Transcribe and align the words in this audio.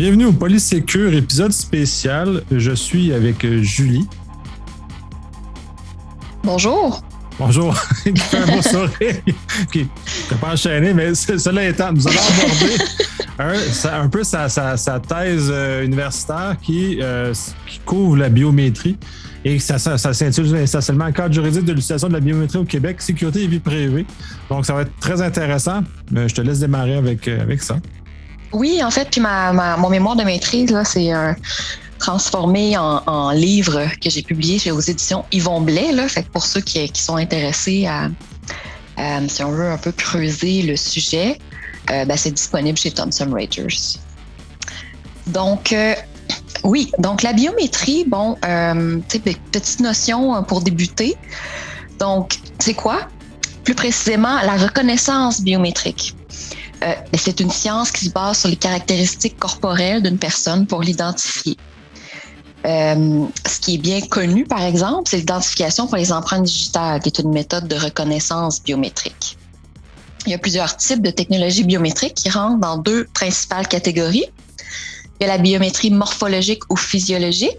Bienvenue 0.00 0.24
au 0.24 0.32
Polysécure, 0.32 1.12
épisode 1.12 1.52
spécial. 1.52 2.40
Je 2.50 2.70
suis 2.70 3.12
avec 3.12 3.44
euh, 3.44 3.60
Julie. 3.62 4.06
Bonjour. 6.42 7.02
Bonjour. 7.38 7.78
Qui 8.04 8.16
fait 8.16 8.38
un 8.38 8.46
beau 8.46 8.62
sourire. 8.62 9.16
Qui 9.70 9.86
n'a 10.30 10.36
pas 10.38 10.52
enchaîné, 10.54 10.94
mais 10.94 11.14
ce- 11.14 11.36
cela 11.36 11.68
étant, 11.68 11.92
nous 11.92 12.08
allons 12.08 12.18
aborder 12.18 13.68
un, 13.92 14.08
peu 14.08 14.24
sa, 14.24 14.48
sa- 14.48 14.78
sa 14.78 15.00
thèse 15.00 15.50
euh, 15.52 15.84
universitaire 15.84 16.56
qui, 16.62 16.96
euh, 17.02 17.34
qui 17.66 17.78
couvre 17.80 18.16
la 18.16 18.30
biométrie 18.30 18.96
et 19.44 19.58
ça, 19.58 19.78
ça, 19.78 19.98
ça 19.98 20.14
s'intitule 20.14 20.56
essentiellement 20.56 21.12
Cadre 21.12 21.34
juridique 21.34 21.66
de 21.66 21.72
l'utilisation 21.72 22.08
de 22.08 22.14
la 22.14 22.20
biométrie 22.20 22.58
au 22.58 22.64
Québec, 22.64 23.02
sécurité 23.02 23.42
et 23.42 23.46
vie 23.48 23.60
privée. 23.60 24.06
Donc, 24.48 24.64
ça 24.64 24.72
va 24.72 24.80
être 24.80 24.98
très 24.98 25.20
intéressant. 25.20 25.80
Je 26.10 26.34
te 26.34 26.40
laisse 26.40 26.60
démarrer 26.60 26.96
avec, 26.96 27.28
avec 27.28 27.62
ça. 27.62 27.76
Oui, 28.52 28.82
en 28.82 28.90
fait, 28.90 29.08
puis 29.10 29.20
ma, 29.20 29.52
ma- 29.52 29.76
mon 29.76 29.88
mémoire 29.88 30.16
de 30.16 30.24
maîtrise, 30.24 30.70
là, 30.70 30.84
c'est 30.84 31.10
un 31.12 31.36
transformé 31.98 32.76
en, 32.78 33.02
en 33.06 33.30
livre 33.30 33.86
que 34.02 34.08
j'ai 34.08 34.22
publié 34.22 34.58
chez 34.58 34.70
aux 34.70 34.80
éditions 34.80 35.24
Yvon 35.32 35.60
Blais. 35.60 35.92
Là. 35.92 36.08
Fait 36.08 36.22
que 36.22 36.30
pour 36.30 36.44
ceux 36.46 36.60
qui, 36.62 36.88
qui 36.90 37.02
sont 37.02 37.16
intéressés 37.16 37.86
à, 37.86 38.08
si 39.28 39.42
on 39.44 39.50
veut, 39.50 39.70
un 39.70 39.78
peu 39.78 39.92
creuser 39.92 40.62
le 40.62 40.76
sujet, 40.76 41.38
euh, 41.90 42.04
ben, 42.04 42.16
c'est 42.16 42.30
disponible 42.30 42.78
chez 42.78 42.90
Thomson 42.90 43.30
Reuters. 43.30 43.98
Donc, 45.26 45.72
euh, 45.72 45.94
oui, 46.64 46.90
donc 46.98 47.22
la 47.22 47.32
biométrie, 47.32 48.04
bon, 48.06 48.36
euh, 48.44 48.98
petite 49.08 49.80
notion 49.80 50.36
euh, 50.36 50.40
pour 50.40 50.62
débuter. 50.62 51.16
Donc, 51.98 52.38
c'est 52.58 52.74
quoi? 52.74 53.08
Plus 53.64 53.74
précisément, 53.74 54.40
la 54.42 54.56
reconnaissance 54.56 55.42
biométrique. 55.42 56.16
Euh, 56.82 56.94
c'est 57.14 57.40
une 57.40 57.50
science 57.50 57.90
qui 57.90 58.06
se 58.06 58.10
base 58.10 58.38
sur 58.38 58.48
les 58.48 58.56
caractéristiques 58.56 59.38
corporelles 59.38 60.02
d'une 60.02 60.18
personne 60.18 60.66
pour 60.66 60.82
l'identifier. 60.82 61.56
Euh, 62.66 63.26
ce 63.46 63.60
qui 63.60 63.74
est 63.74 63.78
bien 63.78 64.00
connu, 64.00 64.44
par 64.44 64.62
exemple, 64.62 65.04
c'est 65.08 65.18
l'identification 65.18 65.86
pour 65.86 65.96
les 65.96 66.12
empreintes 66.12 66.44
digitales, 66.44 67.00
qui 67.00 67.08
est 67.08 67.18
une 67.18 67.32
méthode 67.32 67.68
de 67.68 67.76
reconnaissance 67.76 68.62
biométrique. 68.62 69.38
Il 70.26 70.32
y 70.32 70.34
a 70.34 70.38
plusieurs 70.38 70.76
types 70.76 71.02
de 71.02 71.10
technologies 71.10 71.64
biométriques 71.64 72.14
qui 72.14 72.28
rentrent 72.28 72.60
dans 72.60 72.76
deux 72.76 73.06
principales 73.14 73.66
catégories. 73.66 74.26
Il 75.18 75.26
y 75.26 75.30
a 75.30 75.36
la 75.36 75.38
biométrie 75.38 75.90
morphologique 75.90 76.62
ou 76.70 76.76
physiologique, 76.76 77.56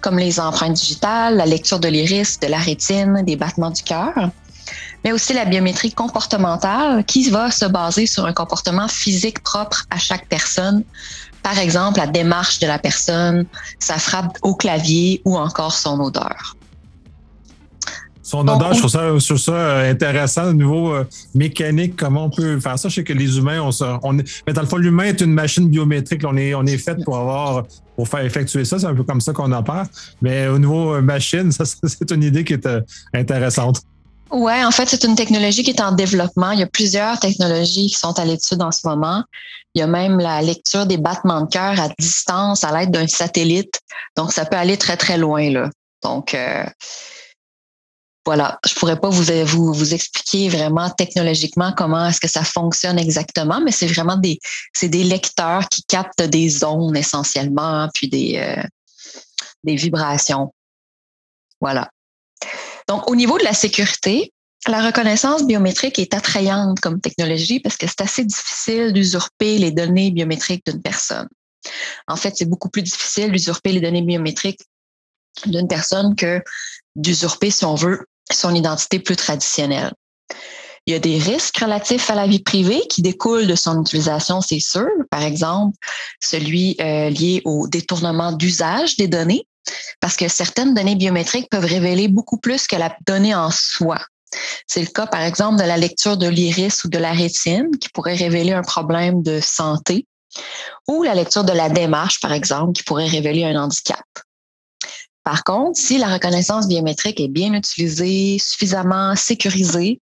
comme 0.00 0.18
les 0.18 0.38
empreintes 0.38 0.74
digitales, 0.74 1.36
la 1.36 1.46
lecture 1.46 1.80
de 1.80 1.88
l'iris, 1.88 2.38
de 2.40 2.46
la 2.46 2.58
rétine, 2.58 3.22
des 3.24 3.36
battements 3.36 3.70
du 3.70 3.82
cœur 3.82 4.12
mais 5.04 5.12
aussi 5.12 5.34
la 5.34 5.44
biométrie 5.44 5.92
comportementale 5.92 7.04
qui 7.04 7.28
va 7.30 7.50
se 7.50 7.66
baser 7.66 8.06
sur 8.06 8.24
un 8.24 8.32
comportement 8.32 8.88
physique 8.88 9.42
propre 9.42 9.84
à 9.90 9.98
chaque 9.98 10.26
personne. 10.28 10.82
Par 11.42 11.58
exemple, 11.58 11.98
la 11.98 12.06
démarche 12.06 12.58
de 12.58 12.66
la 12.66 12.78
personne, 12.78 13.44
sa 13.78 13.98
frappe 13.98 14.38
au 14.42 14.54
clavier 14.54 15.20
ou 15.26 15.36
encore 15.36 15.74
son 15.74 16.00
odeur. 16.00 16.56
Son 18.22 18.48
odeur, 18.48 18.72
je 18.72 18.78
trouve 18.78 18.90
ça, 18.90 19.18
je 19.18 19.24
trouve 19.26 19.38
ça 19.38 19.52
euh, 19.52 19.90
intéressant 19.90 20.48
au 20.48 20.54
niveau 20.54 20.94
euh, 20.94 21.04
mécanique, 21.34 21.94
comment 21.94 22.24
on 22.24 22.30
peut 22.30 22.58
faire 22.58 22.78
ça. 22.78 22.88
Je 22.88 22.94
sais 22.94 23.04
que 23.04 23.12
les 23.12 23.36
humains, 23.36 23.60
on 23.60 23.70
se, 23.70 23.84
on 24.02 24.14
mais 24.14 24.54
dans 24.54 24.62
le 24.62 24.66
fond, 24.66 24.78
l'humain 24.78 25.04
est 25.04 25.20
une 25.20 25.34
machine 25.34 25.68
biométrique. 25.68 26.22
On 26.26 26.34
est, 26.38 26.54
on 26.54 26.64
est 26.64 26.78
fait 26.78 26.96
pour 27.04 27.18
avoir, 27.18 27.64
pour 27.96 28.08
faire 28.08 28.20
effectuer 28.20 28.64
ça. 28.64 28.78
C'est 28.78 28.86
un 28.86 28.94
peu 28.94 29.04
comme 29.04 29.20
ça 29.20 29.34
qu'on 29.34 29.52
en 29.52 29.62
parle. 29.62 29.86
Mais 30.22 30.48
au 30.48 30.58
niveau 30.58 30.94
euh, 30.94 31.02
machine, 31.02 31.52
ça, 31.52 31.64
c'est 31.66 32.10
une 32.12 32.22
idée 32.22 32.44
qui 32.44 32.54
est 32.54 32.64
euh, 32.64 32.80
intéressante. 33.12 33.82
Ouais, 34.30 34.64
en 34.64 34.70
fait, 34.70 34.88
c'est 34.88 35.04
une 35.04 35.14
technologie 35.14 35.62
qui 35.62 35.70
est 35.70 35.80
en 35.80 35.92
développement. 35.92 36.50
Il 36.50 36.60
y 36.60 36.62
a 36.62 36.66
plusieurs 36.66 37.20
technologies 37.20 37.88
qui 37.88 37.94
sont 37.94 38.18
à 38.18 38.24
l'étude 38.24 38.62
en 38.62 38.72
ce 38.72 38.86
moment. 38.86 39.22
Il 39.74 39.80
y 39.80 39.82
a 39.82 39.86
même 39.86 40.18
la 40.18 40.42
lecture 40.42 40.86
des 40.86 40.96
battements 40.96 41.42
de 41.42 41.48
cœur 41.48 41.78
à 41.78 41.88
distance 41.98 42.64
à 42.64 42.76
l'aide 42.76 42.90
d'un 42.90 43.06
satellite. 43.06 43.80
Donc, 44.16 44.32
ça 44.32 44.44
peut 44.44 44.56
aller 44.56 44.76
très, 44.76 44.96
très 44.96 45.18
loin, 45.18 45.50
là. 45.50 45.70
Donc, 46.02 46.34
euh, 46.34 46.64
voilà, 48.24 48.58
je 48.66 48.74
pourrais 48.74 48.98
pas 48.98 49.10
vous, 49.10 49.24
vous, 49.44 49.72
vous 49.72 49.94
expliquer 49.94 50.48
vraiment 50.48 50.88
technologiquement 50.90 51.72
comment 51.76 52.08
est-ce 52.08 52.20
que 52.20 52.28
ça 52.28 52.42
fonctionne 52.42 52.98
exactement, 52.98 53.60
mais 53.60 53.70
c'est 53.70 53.86
vraiment 53.86 54.16
des, 54.16 54.38
c'est 54.72 54.88
des 54.88 55.04
lecteurs 55.04 55.68
qui 55.68 55.82
captent 55.82 56.22
des 56.22 56.64
ondes 56.64 56.96
essentiellement, 56.96 57.88
puis 57.92 58.08
des, 58.08 58.38
euh, 58.38 58.62
des 59.62 59.76
vibrations. 59.76 60.54
Voilà. 61.60 61.90
Donc, 62.88 63.10
au 63.10 63.16
niveau 63.16 63.38
de 63.38 63.44
la 63.44 63.54
sécurité, 63.54 64.32
la 64.66 64.84
reconnaissance 64.84 65.44
biométrique 65.44 65.98
est 65.98 66.14
attrayante 66.14 66.80
comme 66.80 67.00
technologie 67.00 67.60
parce 67.60 67.76
que 67.76 67.86
c'est 67.86 68.00
assez 68.00 68.24
difficile 68.24 68.92
d'usurper 68.92 69.58
les 69.58 69.70
données 69.70 70.10
biométriques 70.10 70.64
d'une 70.66 70.80
personne. 70.80 71.28
En 72.08 72.16
fait, 72.16 72.34
c'est 72.36 72.44
beaucoup 72.44 72.68
plus 72.68 72.82
difficile 72.82 73.30
d'usurper 73.30 73.72
les 73.72 73.80
données 73.80 74.02
biométriques 74.02 74.62
d'une 75.46 75.68
personne 75.68 76.14
que 76.14 76.42
d'usurper, 76.96 77.50
si 77.50 77.64
on 77.64 77.74
veut, 77.74 78.06
son 78.30 78.54
identité 78.54 78.98
plus 78.98 79.16
traditionnelle. 79.16 79.92
Il 80.86 80.92
y 80.92 80.96
a 80.96 80.98
des 80.98 81.18
risques 81.18 81.58
relatifs 81.58 82.10
à 82.10 82.14
la 82.14 82.26
vie 82.26 82.42
privée 82.42 82.82
qui 82.88 83.00
découlent 83.00 83.46
de 83.46 83.54
son 83.54 83.80
utilisation, 83.80 84.42
c'est 84.42 84.60
sûr. 84.60 84.86
Par 85.10 85.22
exemple, 85.22 85.76
celui 86.20 86.76
euh, 86.80 87.08
lié 87.08 87.40
au 87.46 87.66
détournement 87.68 88.32
d'usage 88.32 88.96
des 88.96 89.08
données, 89.08 89.46
parce 90.00 90.16
que 90.16 90.28
certaines 90.28 90.74
données 90.74 90.96
biométriques 90.96 91.48
peuvent 91.50 91.64
révéler 91.64 92.08
beaucoup 92.08 92.38
plus 92.38 92.66
que 92.66 92.76
la 92.76 92.96
donnée 93.06 93.34
en 93.34 93.50
soi. 93.50 93.98
C'est 94.66 94.80
le 94.80 94.88
cas, 94.88 95.06
par 95.06 95.22
exemple, 95.22 95.60
de 95.60 95.66
la 95.66 95.76
lecture 95.76 96.16
de 96.16 96.26
l'iris 96.26 96.84
ou 96.84 96.88
de 96.88 96.98
la 96.98 97.12
rétine 97.12 97.70
qui 97.80 97.88
pourrait 97.88 98.16
révéler 98.16 98.52
un 98.52 98.62
problème 98.62 99.22
de 99.22 99.40
santé, 99.40 100.06
ou 100.88 101.02
la 101.02 101.14
lecture 101.14 101.44
de 101.44 101.52
la 101.52 101.68
démarche, 101.68 102.20
par 102.20 102.32
exemple, 102.32 102.72
qui 102.72 102.82
pourrait 102.82 103.06
révéler 103.06 103.44
un 103.44 103.62
handicap. 103.62 104.04
Par 105.22 105.42
contre, 105.42 105.78
si 105.78 105.96
la 105.96 106.08
reconnaissance 106.08 106.68
biométrique 106.68 107.18
est 107.18 107.28
bien 107.28 107.54
utilisée, 107.54 108.38
suffisamment 108.38 109.16
sécurisée 109.16 110.00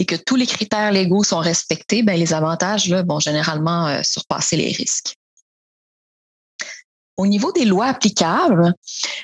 et 0.00 0.04
que 0.04 0.16
tous 0.16 0.34
les 0.34 0.46
critères 0.46 0.90
légaux 0.90 1.22
sont 1.22 1.38
respectés, 1.38 2.02
ben, 2.02 2.18
les 2.18 2.34
avantages 2.34 2.90
vont 2.90 3.20
généralement 3.20 3.86
euh, 3.86 4.00
surpasser 4.02 4.56
les 4.56 4.72
risques. 4.72 5.14
Au 7.16 7.26
niveau 7.26 7.52
des 7.52 7.64
lois 7.64 7.86
applicables, 7.86 8.74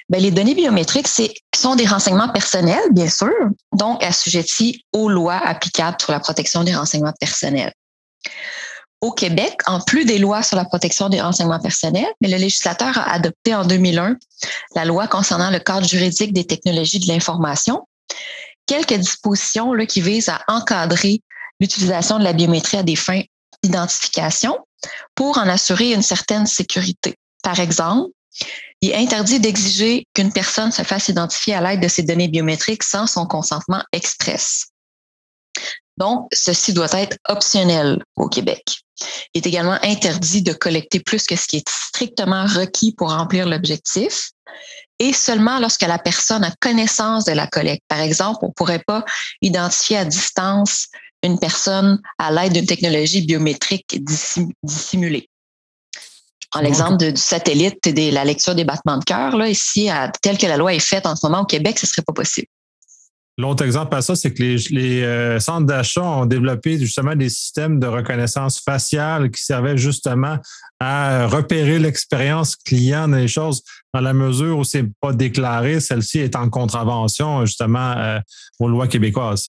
ben, 0.08 0.22
les 0.22 0.30
données 0.30 0.54
biométriques 0.54 1.08
sont 1.54 1.74
des 1.74 1.86
renseignements 1.86 2.28
personnels, 2.28 2.92
bien 2.92 3.08
sûr, 3.08 3.32
donc 3.72 4.02
assujettis 4.04 4.84
aux 4.92 5.08
lois 5.08 5.40
applicables 5.44 5.96
sur 6.00 6.12
la 6.12 6.20
protection 6.20 6.62
des 6.62 6.74
renseignements 6.74 7.14
personnels. 7.18 7.72
Au 9.00 9.12
Québec, 9.12 9.54
en 9.66 9.80
plus 9.80 10.04
des 10.04 10.18
lois 10.18 10.42
sur 10.42 10.56
la 10.56 10.66
protection 10.66 11.08
des 11.08 11.20
renseignements 11.20 11.58
personnels, 11.58 12.12
mais 12.20 12.28
le 12.28 12.36
législateur 12.36 12.96
a 12.98 13.10
adopté 13.12 13.54
en 13.54 13.64
2001 13.64 14.16
la 14.76 14.84
loi 14.84 15.08
concernant 15.08 15.50
le 15.50 15.58
cadre 15.58 15.88
juridique 15.88 16.32
des 16.32 16.46
technologies 16.46 17.00
de 17.00 17.08
l'information, 17.08 17.88
quelques 18.66 18.94
dispositions 18.94 19.72
là, 19.72 19.86
qui 19.86 20.00
visent 20.00 20.28
à 20.28 20.42
encadrer 20.48 21.22
l'utilisation 21.60 22.18
de 22.18 22.24
la 22.24 22.34
biométrie 22.34 22.76
à 22.76 22.82
des 22.82 22.96
fins 22.96 23.22
d'identification 23.62 24.58
pour 25.14 25.38
en 25.38 25.48
assurer 25.48 25.92
une 25.92 26.02
certaine 26.02 26.46
sécurité. 26.46 27.16
Par 27.42 27.58
exemple, 27.60 28.10
il 28.80 28.90
est 28.90 28.96
interdit 28.96 29.40
d'exiger 29.40 30.06
qu'une 30.14 30.32
personne 30.32 30.72
se 30.72 30.82
fasse 30.82 31.08
identifier 31.08 31.54
à 31.54 31.60
l'aide 31.60 31.82
de 31.82 31.88
ces 31.88 32.02
données 32.02 32.28
biométriques 32.28 32.82
sans 32.82 33.06
son 33.06 33.26
consentement 33.26 33.82
express. 33.92 34.68
Donc, 35.96 36.28
ceci 36.32 36.72
doit 36.72 36.92
être 36.92 37.18
optionnel 37.28 38.02
au 38.16 38.28
Québec. 38.28 38.80
Il 39.34 39.38
est 39.38 39.46
également 39.46 39.78
interdit 39.82 40.42
de 40.42 40.52
collecter 40.52 41.00
plus 41.00 41.26
que 41.26 41.36
ce 41.36 41.46
qui 41.46 41.58
est 41.58 41.68
strictement 41.68 42.46
requis 42.46 42.92
pour 42.92 43.10
remplir 43.10 43.46
l'objectif 43.46 44.30
et 44.98 45.12
seulement 45.12 45.58
lorsque 45.58 45.82
la 45.82 45.98
personne 45.98 46.44
a 46.44 46.52
connaissance 46.60 47.24
de 47.24 47.32
la 47.32 47.46
collecte. 47.46 47.84
Par 47.88 48.00
exemple, 48.00 48.40
on 48.42 48.48
ne 48.48 48.52
pourrait 48.52 48.82
pas 48.86 49.04
identifier 49.40 49.96
à 49.96 50.04
distance 50.04 50.88
une 51.22 51.38
personne 51.38 52.00
à 52.18 52.30
l'aide 52.30 52.52
d'une 52.52 52.66
technologie 52.66 53.22
biométrique 53.22 54.02
dissimulée. 54.62 55.29
En 56.52 56.60
l'exemple 56.60 56.96
du 56.96 57.16
satellite 57.16 57.86
et 57.86 57.92
de 57.92 58.12
la 58.12 58.24
lecture 58.24 58.54
des 58.54 58.64
battements 58.64 58.98
de 58.98 59.04
cœur, 59.04 59.36
là, 59.36 59.48
ici, 59.48 59.88
à, 59.88 60.10
tel 60.20 60.36
que 60.36 60.46
la 60.46 60.56
loi 60.56 60.74
est 60.74 60.80
faite 60.80 61.06
en 61.06 61.14
ce 61.14 61.24
moment 61.26 61.42
au 61.42 61.46
Québec, 61.46 61.78
ce 61.78 61.86
ne 61.86 61.90
serait 61.90 62.02
pas 62.02 62.12
possible. 62.12 62.48
L'autre 63.38 63.64
exemple 63.64 63.94
à 63.94 64.02
ça, 64.02 64.16
c'est 64.16 64.34
que 64.34 64.42
les, 64.42 64.56
les 64.70 65.02
euh, 65.02 65.40
centres 65.40 65.66
d'achat 65.66 66.02
ont 66.02 66.26
développé 66.26 66.78
justement 66.78 67.14
des 67.14 67.30
systèmes 67.30 67.78
de 67.78 67.86
reconnaissance 67.86 68.60
faciale 68.60 69.30
qui 69.30 69.42
servaient 69.42 69.78
justement 69.78 70.36
à 70.78 71.26
repérer 71.26 71.78
l'expérience 71.78 72.56
client 72.56 73.08
dans 73.08 73.16
les 73.16 73.28
choses 73.28 73.62
dans 73.94 74.00
la 74.00 74.12
mesure 74.12 74.58
où 74.58 74.64
c'est 74.64 74.84
pas 75.00 75.12
déclaré, 75.12 75.80
celle-ci 75.80 76.18
est 76.18 76.36
en 76.36 76.48
contravention 76.50 77.46
justement 77.46 77.94
euh, 77.96 78.18
aux 78.58 78.68
lois 78.68 78.88
québécoises. 78.88 79.46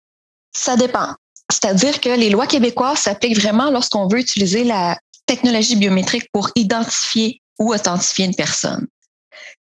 Ça 0.56 0.76
dépend. 0.76 1.14
C'est-à-dire 1.52 2.02
que 2.02 2.10
les 2.10 2.30
lois 2.30 2.48
québécoises 2.48 3.00
s'appliquent 3.00 3.40
vraiment 3.40 3.70
lorsqu'on 3.70 4.08
veut 4.08 4.20
utiliser 4.20 4.64
la 4.64 4.98
technologie 5.26 5.76
biométrique 5.76 6.30
pour 6.32 6.50
identifier 6.56 7.42
ou 7.60 7.74
authentifier 7.74 8.26
une 8.26 8.36
personne. 8.36 8.88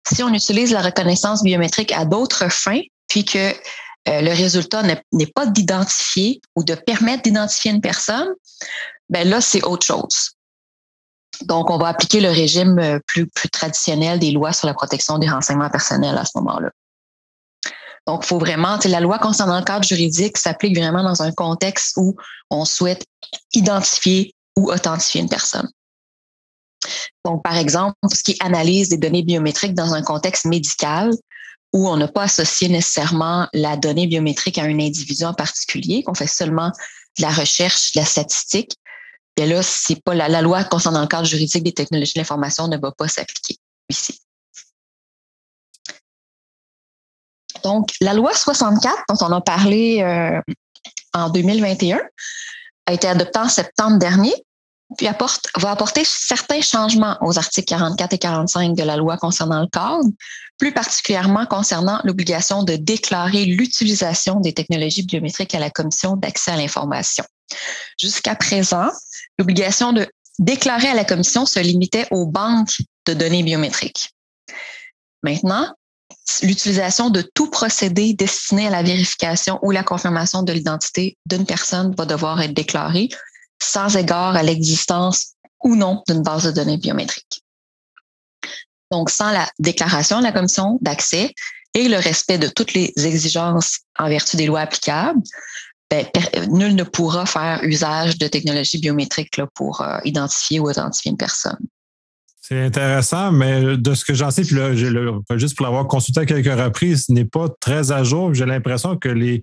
Si 0.08 0.24
on 0.24 0.34
utilise 0.34 0.72
la 0.72 0.82
reconnaissance 0.82 1.44
biométrique 1.44 1.92
à 1.92 2.06
d'autres 2.06 2.52
fins, 2.52 2.82
puis 3.08 3.24
que 3.24 3.54
euh, 4.10 4.22
le 4.22 4.32
résultat 4.32 4.84
n'est 4.84 5.28
pas 5.28 5.46
d'identifier 5.46 6.42
ou 6.56 6.64
de 6.64 6.76
permettre 6.76 7.24
d'identifier 7.24 7.72
une 7.72 7.82
personne, 7.82 8.28
ben 9.10 9.28
là, 9.28 9.40
c'est 9.40 9.64
autre 9.64 9.86
chose. 9.86 10.32
Donc, 11.42 11.70
on 11.70 11.78
va 11.78 11.88
appliquer 11.88 12.20
le 12.20 12.30
régime 12.30 12.80
euh, 12.80 13.00
plus, 13.08 13.28
plus 13.28 13.50
traditionnel 13.50 14.20
des 14.20 14.32
lois 14.32 14.54
sur 14.54 14.68
la 14.68 14.74
protection 14.74 15.18
des 15.18 15.30
renseignements 15.30 15.70
personnels 15.70 16.18
à 16.18 16.26
ce 16.26 16.32
moment-là. 16.36 16.70
Donc, 18.06 18.22
il 18.24 18.28
faut 18.28 18.40
vraiment, 18.40 18.78
la 18.84 19.00
loi 19.00 19.18
concernant 19.18 19.58
le 19.58 19.64
cadre 19.64 19.86
juridique 19.86 20.38
s'applique 20.38 20.78
vraiment 20.78 21.04
dans 21.04 21.24
un 21.24 21.32
contexte 21.32 21.96
où 21.98 22.16
on 22.50 22.66
souhaite 22.66 23.06
identifier 23.54 24.36
ou 24.58 24.72
authentifier 24.72 25.22
une 25.22 25.30
personne. 25.30 25.70
Donc, 27.26 27.44
par 27.44 27.58
exemple, 27.58 27.96
ce 28.14 28.24
qui 28.24 28.36
analyse 28.40 28.90
des 28.90 28.98
données 28.98 29.24
biométriques 29.24 29.74
dans 29.74 29.94
un 29.94 30.02
contexte 30.02 30.46
médical 30.46 31.12
où 31.72 31.88
on 31.88 31.98
n'a 31.98 32.08
pas 32.08 32.24
associé 32.24 32.68
nécessairement 32.68 33.48
la 33.54 33.78
donnée 33.78 34.06
biométrique 34.06 34.58
à 34.58 34.64
un 34.64 34.80
individu 34.80 35.24
en 35.24 35.34
particulier, 35.34 36.04
qu'on 36.04 36.14
fait 36.14 36.28
seulement 36.28 36.70
de 37.18 37.22
la 37.22 37.30
recherche, 37.30 37.94
de 37.94 38.00
la 38.00 38.06
statistique, 38.06 38.74
et 39.38 39.48
là, 39.48 39.64
c'est 39.64 40.02
pas 40.04 40.14
la, 40.14 40.30
la 40.30 40.42
loi 40.42 40.64
concernant 40.64 41.02
le 41.02 41.08
cadre 41.08 41.26
juridique 41.26 41.64
des 41.64 41.72
technologies 41.72 42.14
de 42.14 42.20
l'information 42.20 42.68
ne 42.68 42.78
va 42.78 42.92
pas 42.92 43.08
s'appliquer 43.08 43.58
ici. 43.90 44.20
Donc, 47.64 47.90
la 48.02 48.14
loi 48.14 48.34
64, 48.34 49.04
dont 49.10 49.26
on 49.26 49.32
a 49.32 49.42
parlé 49.42 50.02
euh, 50.02 50.40
en 51.14 51.30
2021, 51.30 52.00
a 52.86 52.94
été 52.94 53.08
adoptée 53.08 53.40
en 53.40 53.50
septembre 53.50 53.98
dernier, 53.98 54.34
puis 54.98 55.08
apporte, 55.08 55.48
va 55.58 55.72
apporter 55.72 56.04
certains 56.06 56.62
changements 56.62 57.18
aux 57.22 57.38
articles 57.38 57.68
44 57.68 58.14
et 58.14 58.18
45 58.18 58.76
de 58.76 58.84
la 58.84 58.96
loi 58.96 59.18
concernant 59.18 59.62
le 59.62 59.68
cadre, 59.68 60.10
plus 60.58 60.74
particulièrement 60.74 61.46
concernant 61.46 62.00
l'obligation 62.04 62.64
de 62.64 62.76
déclarer 62.76 63.46
l'utilisation 63.46 64.40
des 64.40 64.54
technologies 64.54 65.04
biométriques 65.04 65.56
à 65.56 65.60
la 65.60 65.70
Commission 65.70 66.16
d'accès 66.16 66.52
à 66.52 66.58
l'information. 66.58 67.24
Jusqu'à 68.00 68.36
présent, 68.36 68.90
l'obligation 69.38 69.94
de 69.94 70.08
déclarer 70.40 70.90
à 70.90 70.94
la 70.94 71.06
Commission 71.06 71.46
se 71.46 71.60
limitait 71.60 72.08
aux 72.12 72.26
banques 72.26 72.82
de 73.08 73.14
données 73.14 73.44
biométriques. 73.44 74.12
Maintenant, 75.24 75.74
l'utilisation 76.42 77.10
de 77.10 77.22
tout 77.22 77.50
procédé 77.50 78.14
destiné 78.14 78.68
à 78.68 78.70
la 78.70 78.84
vérification 78.84 79.60
ou 79.62 79.72
la 79.72 79.84
confirmation 79.84 80.44
de 80.44 80.54
l'identité 80.54 81.18
d'une 81.26 81.46
personne 81.46 81.94
va 81.96 82.06
devoir 82.06 82.42
être 82.42 82.54
déclarée 82.54 83.10
sans 83.62 83.96
égard 83.96 84.36
à 84.36 84.44
l'existence 84.44 85.34
ou 85.64 85.76
non 85.76 86.04
d'une 86.08 86.24
base 86.24 86.44
de 86.44 86.52
données 86.52 86.78
biométriques. 86.78 87.42
Donc, 88.92 89.10
sans 89.10 89.32
la 89.32 89.50
déclaration 89.60 90.20
de 90.20 90.24
la 90.24 90.32
commission 90.32 90.78
d'accès 90.82 91.34
et 91.74 91.88
le 91.88 91.98
respect 91.98 92.38
de 92.38 92.48
toutes 92.48 92.74
les 92.74 92.94
exigences 92.98 93.80
en 93.98 94.08
vertu 94.08 94.38
des 94.38 94.46
lois 94.46 94.62
applicables, 94.62 95.22
ben, 95.90 96.06
nul 96.50 96.76
ne 96.76 96.84
pourra 96.84 97.26
faire 97.26 97.60
usage 97.64 98.18
de 98.18 98.28
technologies 98.28 98.80
biométriques 98.80 99.42
pour 99.56 99.82
euh, 99.82 100.00
identifier 100.06 100.60
ou 100.60 100.70
authentifier 100.70 101.12
une 101.12 101.18
personne. 101.18 101.58
C'est 102.46 102.62
intéressant, 102.62 103.32
mais 103.32 103.78
de 103.78 103.94
ce 103.94 104.04
que 104.04 104.14
j'en 104.14 104.30
sais, 104.30 104.42
puis 104.42 104.56
là, 104.56 104.76
juste 104.76 105.56
pour 105.56 105.66
l'avoir 105.66 105.88
consulté 105.88 106.20
à 106.20 106.26
quelques 106.26 106.60
reprises, 106.60 107.08
n'est 107.08 107.24
pas 107.24 107.48
très 107.62 107.94
à 107.94 108.04
jour. 108.04 108.34
J'ai 108.34 108.46
l'impression 108.46 108.98
que 108.98 109.08
les, 109.08 109.42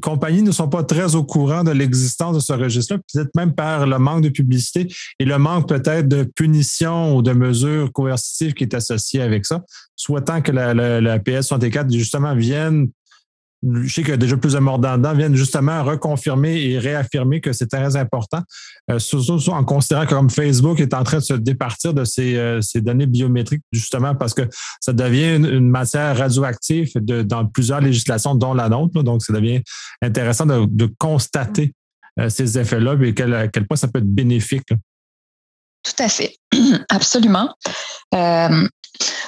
compagnies 0.00 0.40
ne 0.40 0.50
sont 0.50 0.68
pas 0.68 0.82
très 0.82 1.16
au 1.16 1.22
courant 1.22 1.64
de 1.64 1.70
l'existence 1.70 2.36
de 2.36 2.40
ce 2.40 2.54
registre-là, 2.54 3.00
peut-être 3.12 3.34
même 3.36 3.54
par 3.54 3.86
le 3.86 3.98
manque 3.98 4.22
de 4.22 4.30
publicité 4.30 4.88
et 5.18 5.26
le 5.26 5.36
manque 5.36 5.68
peut-être 5.68 6.08
de 6.08 6.22
punition 6.22 7.14
ou 7.14 7.20
de 7.20 7.32
mesures 7.32 7.92
coercitives 7.92 8.54
qui 8.54 8.64
est 8.64 8.72
associé 8.72 9.20
avec 9.20 9.44
ça, 9.44 9.62
souhaitant 9.94 10.40
que 10.40 10.50
la, 10.50 10.72
la, 10.72 11.02
la 11.02 11.18
PS64 11.18 11.92
justement 11.92 12.34
vienne 12.34 12.88
je 13.62 13.92
sais 13.92 14.02
qu'il 14.02 14.10
y 14.10 14.14
a 14.14 14.16
déjà 14.16 14.36
plus 14.36 14.54
de 14.54 14.58
mordants 14.58 14.96
dedans, 14.96 15.12
viennent 15.12 15.34
justement 15.34 15.84
reconfirmer 15.84 16.60
et 16.62 16.78
réaffirmer 16.78 17.40
que 17.40 17.52
c'est 17.52 17.66
très 17.66 17.96
important, 17.96 18.42
euh, 18.90 18.98
surtout 18.98 19.50
en 19.50 19.64
considérant 19.64 20.06
que 20.06 20.14
comme 20.14 20.30
Facebook 20.30 20.80
est 20.80 20.94
en 20.94 21.04
train 21.04 21.18
de 21.18 21.22
se 21.22 21.34
départir 21.34 21.92
de 21.92 22.04
ces, 22.04 22.36
euh, 22.36 22.60
données 22.76 23.06
biométriques, 23.06 23.62
justement 23.72 24.14
parce 24.14 24.32
que 24.32 24.42
ça 24.80 24.92
devient 24.92 25.36
une, 25.36 25.70
matière 25.70 26.16
radioactive 26.16 26.90
dans 26.94 27.46
plusieurs 27.46 27.80
législations, 27.80 28.34
dont 28.34 28.54
la 28.54 28.68
nôtre. 28.68 29.02
donc, 29.02 29.22
ça 29.22 29.32
devient 29.32 29.62
intéressant 30.02 30.46
de, 30.46 30.90
constater 30.98 31.72
euh, 32.18 32.28
ces 32.28 32.58
effets-là 32.58 32.96
et 33.02 33.14
quel, 33.14 33.32
à 33.34 33.48
quel 33.48 33.66
point 33.66 33.76
ça 33.76 33.88
peut 33.88 34.00
être 34.00 34.12
bénéfique. 34.12 34.68
Tout 35.82 36.02
à 36.02 36.08
fait, 36.08 36.34
absolument. 36.88 37.54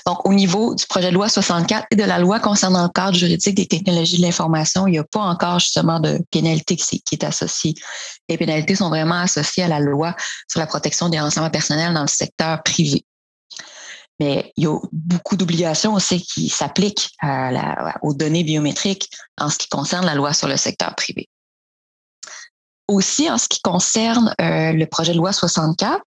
Donc, 0.06 0.26
au 0.26 0.32
niveau 0.32 0.74
du 0.74 0.84
projet 0.86 1.10
de 1.10 1.14
loi 1.14 1.28
64 1.28 1.86
et 1.90 1.96
de 1.96 2.04
la 2.04 2.18
loi 2.18 2.40
concernant 2.40 2.82
le 2.82 2.88
cadre 2.88 3.16
juridique 3.16 3.54
des 3.54 3.66
technologies 3.66 4.18
de 4.18 4.22
l'information, 4.22 4.86
il 4.86 4.92
n'y 4.92 4.98
a 4.98 5.04
pas 5.04 5.20
encore 5.20 5.60
justement 5.60 6.00
de 6.00 6.20
pénalité 6.30 6.76
qui, 6.76 7.02
est 7.12 7.24
associée. 7.24 7.74
Les 8.28 8.36
pénalités 8.36 8.74
sont 8.74 8.88
vraiment 8.88 9.20
associées 9.20 9.64
à 9.64 9.68
la 9.68 9.80
loi 9.80 10.14
sur 10.48 10.60
la 10.60 10.66
protection 10.66 11.08
des 11.08 11.20
renseignements 11.20 11.50
personnels 11.50 11.94
dans 11.94 12.02
le 12.02 12.08
secteur 12.08 12.62
privé. 12.62 13.04
Mais 14.20 14.52
il 14.56 14.64
y 14.64 14.66
a 14.66 14.78
beaucoup 14.92 15.36
d'obligations 15.36 15.94
aussi 15.94 16.22
qui 16.22 16.48
s'appliquent 16.48 17.10
aux 18.02 18.14
données 18.14 18.44
biométriques 18.44 19.10
en 19.40 19.50
ce 19.50 19.58
qui 19.58 19.68
concerne 19.68 20.06
la 20.06 20.14
loi 20.14 20.32
sur 20.32 20.48
le 20.48 20.56
secteur 20.56 20.94
privé. 20.94 21.28
Aussi, 22.88 23.30
en 23.30 23.38
ce 23.38 23.48
qui 23.48 23.60
concerne 23.60 24.34
euh, 24.40 24.72
le 24.72 24.86
projet 24.86 25.12
de 25.12 25.18
loi 25.18 25.32
64, 25.32 26.02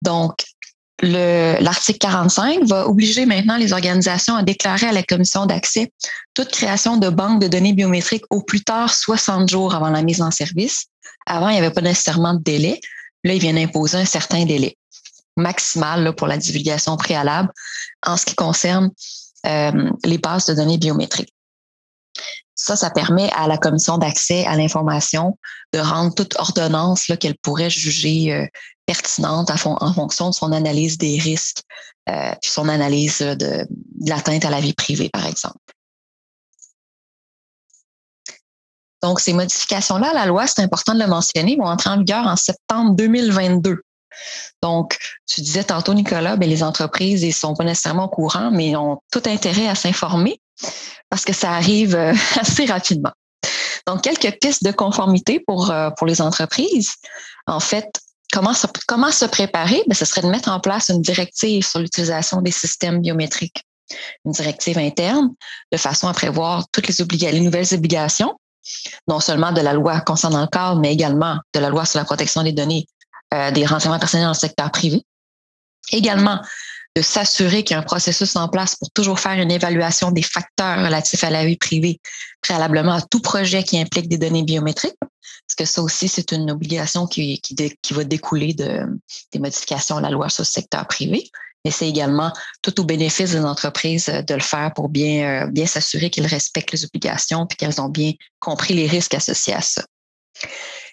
donc 0.00 0.44
l'article 1.02 1.98
45 1.98 2.64
va 2.64 2.88
obliger 2.88 3.24
maintenant 3.24 3.56
les 3.56 3.72
organisations 3.72 4.34
à 4.34 4.42
déclarer 4.42 4.86
à 4.86 4.92
la 4.92 5.02
commission 5.02 5.46
d'accès 5.46 5.92
toute 6.34 6.50
création 6.50 6.96
de 6.96 7.08
banques 7.08 7.40
de 7.40 7.48
données 7.48 7.72
biométriques 7.72 8.24
au 8.30 8.42
plus 8.42 8.64
tard 8.64 8.92
60 8.92 9.48
jours 9.48 9.74
avant 9.74 9.90
la 9.90 10.02
mise 10.02 10.22
en 10.22 10.30
service. 10.30 10.86
Avant, 11.26 11.48
il 11.48 11.52
n'y 11.52 11.58
avait 11.58 11.72
pas 11.72 11.80
nécessairement 11.80 12.34
de 12.34 12.42
délai. 12.42 12.80
Là, 13.24 13.34
ils 13.34 13.40
viennent 13.40 13.58
imposer 13.58 13.98
un 13.98 14.04
certain 14.04 14.44
délai 14.44 14.76
maximal 15.36 16.14
pour 16.16 16.26
la 16.26 16.36
divulgation 16.36 16.96
préalable 16.96 17.50
en 18.04 18.16
ce 18.16 18.26
qui 18.26 18.34
concerne 18.34 18.90
euh, 19.46 19.90
les 20.04 20.18
bases 20.18 20.46
de 20.46 20.54
données 20.54 20.78
biométriques. 20.78 21.32
Ça, 22.54 22.74
ça 22.74 22.90
permet 22.90 23.30
à 23.36 23.46
la 23.46 23.56
commission 23.56 23.98
d'accès 23.98 24.44
à 24.46 24.56
l'information 24.56 25.38
de 25.72 25.78
rendre 25.78 26.12
toute 26.12 26.34
ordonnance 26.38 27.06
qu'elle 27.20 27.36
pourrait 27.36 27.70
juger 27.70 28.34
euh, 28.34 28.46
pertinente 28.88 29.50
en 29.50 29.92
fonction 29.92 30.30
de 30.30 30.34
son 30.34 30.50
analyse 30.50 30.96
des 30.96 31.18
risques, 31.18 31.60
euh, 32.08 32.32
puis 32.40 32.50
son 32.50 32.70
analyse 32.70 33.18
de, 33.18 33.68
l'atteinte 34.00 34.46
à 34.46 34.50
la 34.50 34.60
vie 34.60 34.72
privée, 34.72 35.10
par 35.10 35.26
exemple. 35.26 35.58
Donc, 39.02 39.20
ces 39.20 39.34
modifications-là 39.34 40.12
la 40.14 40.24
loi, 40.24 40.46
c'est 40.46 40.62
important 40.62 40.94
de 40.94 41.00
le 41.00 41.06
mentionner, 41.06 41.56
vont 41.56 41.66
entrer 41.66 41.90
en 41.90 41.98
vigueur 41.98 42.26
en 42.26 42.36
septembre 42.36 42.94
2022. 42.94 43.76
Donc, 44.62 44.96
tu 45.26 45.42
disais 45.42 45.64
tantôt, 45.64 45.92
Nicolas, 45.92 46.36
bien, 46.36 46.48
les 46.48 46.62
entreprises 46.62 47.22
ne 47.22 47.30
sont 47.30 47.54
pas 47.54 47.64
nécessairement 47.64 48.06
au 48.06 48.08
courant, 48.08 48.50
mais 48.50 48.74
ont 48.74 49.02
tout 49.12 49.22
intérêt 49.26 49.68
à 49.68 49.74
s'informer 49.74 50.40
parce 51.10 51.26
que 51.26 51.34
ça 51.34 51.52
arrive 51.52 51.94
euh, 51.94 52.14
assez 52.40 52.64
rapidement. 52.64 53.12
Donc, 53.86 54.00
quelques 54.00 54.38
pistes 54.40 54.64
de 54.64 54.72
conformité 54.72 55.40
pour, 55.46 55.70
euh, 55.70 55.90
pour 55.90 56.06
les 56.06 56.22
entreprises. 56.22 56.94
En 57.46 57.60
fait, 57.60 58.00
comment 58.32 58.52
se, 58.54 59.24
préparer? 59.26 59.82
Bien, 59.86 59.94
ce 59.94 60.04
serait 60.04 60.22
de 60.22 60.28
mettre 60.28 60.50
en 60.50 60.60
place 60.60 60.88
une 60.90 61.02
directive 61.02 61.64
sur 61.64 61.80
l'utilisation 61.80 62.40
des 62.40 62.50
systèmes 62.50 63.00
biométriques, 63.00 63.64
une 64.24 64.32
directive 64.32 64.78
interne, 64.78 65.30
de 65.72 65.78
façon 65.78 66.08
à 66.08 66.12
prévoir 66.12 66.64
toutes 66.72 66.88
les, 66.88 67.32
les 67.32 67.40
nouvelles 67.40 67.72
obligations, 67.72 68.34
non 69.08 69.20
seulement 69.20 69.52
de 69.52 69.60
la 69.60 69.72
loi 69.72 70.00
concernant 70.00 70.42
le 70.42 70.46
cadre, 70.46 70.80
mais 70.80 70.92
également 70.92 71.38
de 71.54 71.60
la 71.60 71.70
loi 71.70 71.84
sur 71.84 71.98
la 71.98 72.04
protection 72.04 72.42
des 72.42 72.52
données 72.52 72.86
euh, 73.34 73.50
des 73.50 73.66
renseignements 73.66 73.98
personnels 73.98 74.24
dans 74.24 74.32
le 74.32 74.38
secteur 74.38 74.70
privé. 74.70 75.02
Également, 75.92 76.40
de 76.98 77.02
s'assurer 77.02 77.62
qu'il 77.62 77.74
y 77.74 77.76
a 77.76 77.80
un 77.80 77.84
processus 77.84 78.34
en 78.34 78.48
place 78.48 78.74
pour 78.74 78.90
toujours 78.90 79.20
faire 79.20 79.40
une 79.40 79.52
évaluation 79.52 80.10
des 80.10 80.22
facteurs 80.22 80.84
relatifs 80.84 81.22
à 81.22 81.30
la 81.30 81.46
vie 81.46 81.56
privée 81.56 82.00
préalablement 82.40 82.94
à 82.94 83.02
tout 83.02 83.20
projet 83.20 83.62
qui 83.62 83.78
implique 83.78 84.08
des 84.08 84.18
données 84.18 84.42
biométriques. 84.42 84.96
Parce 85.00 85.54
que 85.56 85.64
ça 85.64 85.80
aussi, 85.80 86.08
c'est 86.08 86.32
une 86.32 86.50
obligation 86.50 87.06
qui, 87.06 87.40
qui, 87.40 87.94
va 87.94 88.02
découler 88.02 88.52
de, 88.52 88.80
des 89.32 89.38
modifications 89.38 89.96
à 89.96 90.00
la 90.00 90.10
loi 90.10 90.28
sur 90.28 90.42
le 90.42 90.46
secteur 90.46 90.86
privé. 90.88 91.30
Mais 91.64 91.70
c'est 91.70 91.88
également 91.88 92.32
tout 92.62 92.80
au 92.80 92.84
bénéfice 92.84 93.30
des 93.30 93.44
entreprises 93.44 94.06
de 94.06 94.34
le 94.34 94.40
faire 94.40 94.72
pour 94.74 94.88
bien, 94.88 95.44
euh, 95.44 95.46
bien 95.46 95.66
s'assurer 95.66 96.10
qu'elles 96.10 96.26
respectent 96.26 96.72
les 96.72 96.84
obligations 96.84 97.46
et 97.46 97.54
qu'elles 97.54 97.80
ont 97.80 97.88
bien 97.88 98.12
compris 98.40 98.74
les 98.74 98.88
risques 98.88 99.14
associés 99.14 99.54
à 99.54 99.62
ça. 99.62 99.84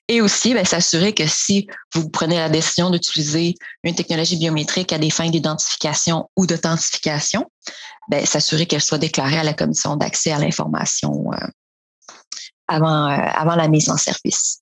Et 0.07 0.21
aussi, 0.21 0.53
ben, 0.53 0.65
s'assurer 0.65 1.13
que 1.13 1.25
si 1.25 1.67
vous 1.93 2.09
prenez 2.09 2.37
la 2.37 2.49
décision 2.49 2.91
d'utiliser 2.91 3.55
une 3.83 3.95
technologie 3.95 4.37
biométrique 4.37 4.93
à 4.93 4.99
des 4.99 5.09
fins 5.09 5.29
d'identification 5.29 6.29
ou 6.35 6.45
d'authentification, 6.45 7.49
ben, 8.09 8.23
s'assurer 8.25 8.67
qu'elle 8.67 8.81
soit 8.81 8.99
déclarée 8.99 9.39
à 9.39 9.43
la 9.43 9.53
commission 9.53 9.95
d'accès 9.95 10.31
à 10.31 10.37
l'information 10.37 11.31
euh, 11.33 11.37
euh, 12.71 12.75
avant 12.75 13.55
la 13.55 13.67
mise 13.67 13.89
en 13.89 13.97
service. 13.97 14.61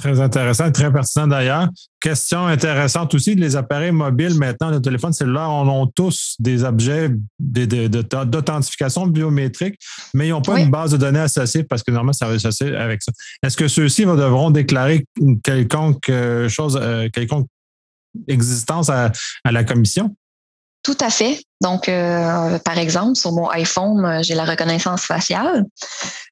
Très 0.00 0.18
intéressant 0.18 0.66
et 0.66 0.72
très 0.72 0.90
pertinent 0.90 1.26
d'ailleurs. 1.26 1.68
Question 2.00 2.46
intéressante 2.46 3.14
aussi, 3.14 3.34
les 3.34 3.54
appareils 3.54 3.92
mobiles 3.92 4.34
maintenant, 4.34 4.70
le 4.70 4.80
téléphone 4.80 5.12
cellulaire, 5.12 5.50
on 5.50 5.84
a 5.84 5.86
tous 5.94 6.36
des 6.38 6.64
objets 6.64 7.10
d'authentification 7.38 9.06
biométrique, 9.06 9.78
mais 10.14 10.28
ils 10.28 10.30
n'ont 10.30 10.40
pas 10.40 10.58
une 10.58 10.70
base 10.70 10.92
de 10.92 10.96
données 10.96 11.20
associée 11.20 11.64
parce 11.64 11.82
que 11.82 11.90
normalement, 11.90 12.14
ça 12.14 12.26
va 12.26 12.32
associé 12.32 12.74
avec 12.74 13.02
ça. 13.02 13.12
Est-ce 13.42 13.58
que 13.58 13.68
ceux-ci 13.68 14.06
devront 14.06 14.50
déclarer 14.50 15.04
quelconque 15.44 16.08
euh, 16.08 16.48
chose, 16.48 16.78
euh, 16.80 17.10
quelconque 17.12 17.48
existence 18.26 18.88
à, 18.88 19.12
la 19.44 19.64
commission? 19.64 20.16
Tout 20.82 20.96
à 21.00 21.10
fait. 21.10 21.42
Donc, 21.60 21.88
euh, 21.88 22.58
par 22.60 22.78
exemple, 22.78 23.16
sur 23.16 23.32
mon 23.32 23.48
iPhone, 23.50 24.04
euh, 24.04 24.22
j'ai 24.22 24.34
la 24.34 24.44
reconnaissance 24.44 25.02
faciale. 25.02 25.66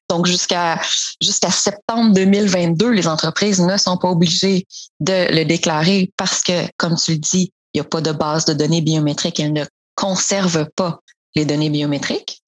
Donc, 0.09 0.25
jusqu'à 0.25 0.81
jusqu'à 1.21 1.51
septembre 1.51 2.13
2022, 2.15 2.89
les 2.89 3.07
entreprises 3.07 3.61
ne 3.61 3.77
sont 3.77 3.97
pas 3.97 4.09
obligées 4.09 4.65
de 4.99 5.31
le 5.31 5.43
déclarer 5.45 6.11
parce 6.17 6.41
que, 6.41 6.67
comme 6.77 6.95
tu 6.95 7.11
le 7.11 7.17
dis, 7.19 7.53
il 7.73 7.77
n'y 7.77 7.81
a 7.81 7.83
pas 7.83 8.01
de 8.01 8.11
base 8.11 8.45
de 8.45 8.53
données 8.53 8.81
biométriques. 8.81 9.39
Elles 9.39 9.53
ne 9.53 9.65
conservent 9.93 10.67
pas 10.75 10.99
les 11.35 11.45
données 11.45 11.69
biométriques. 11.69 12.41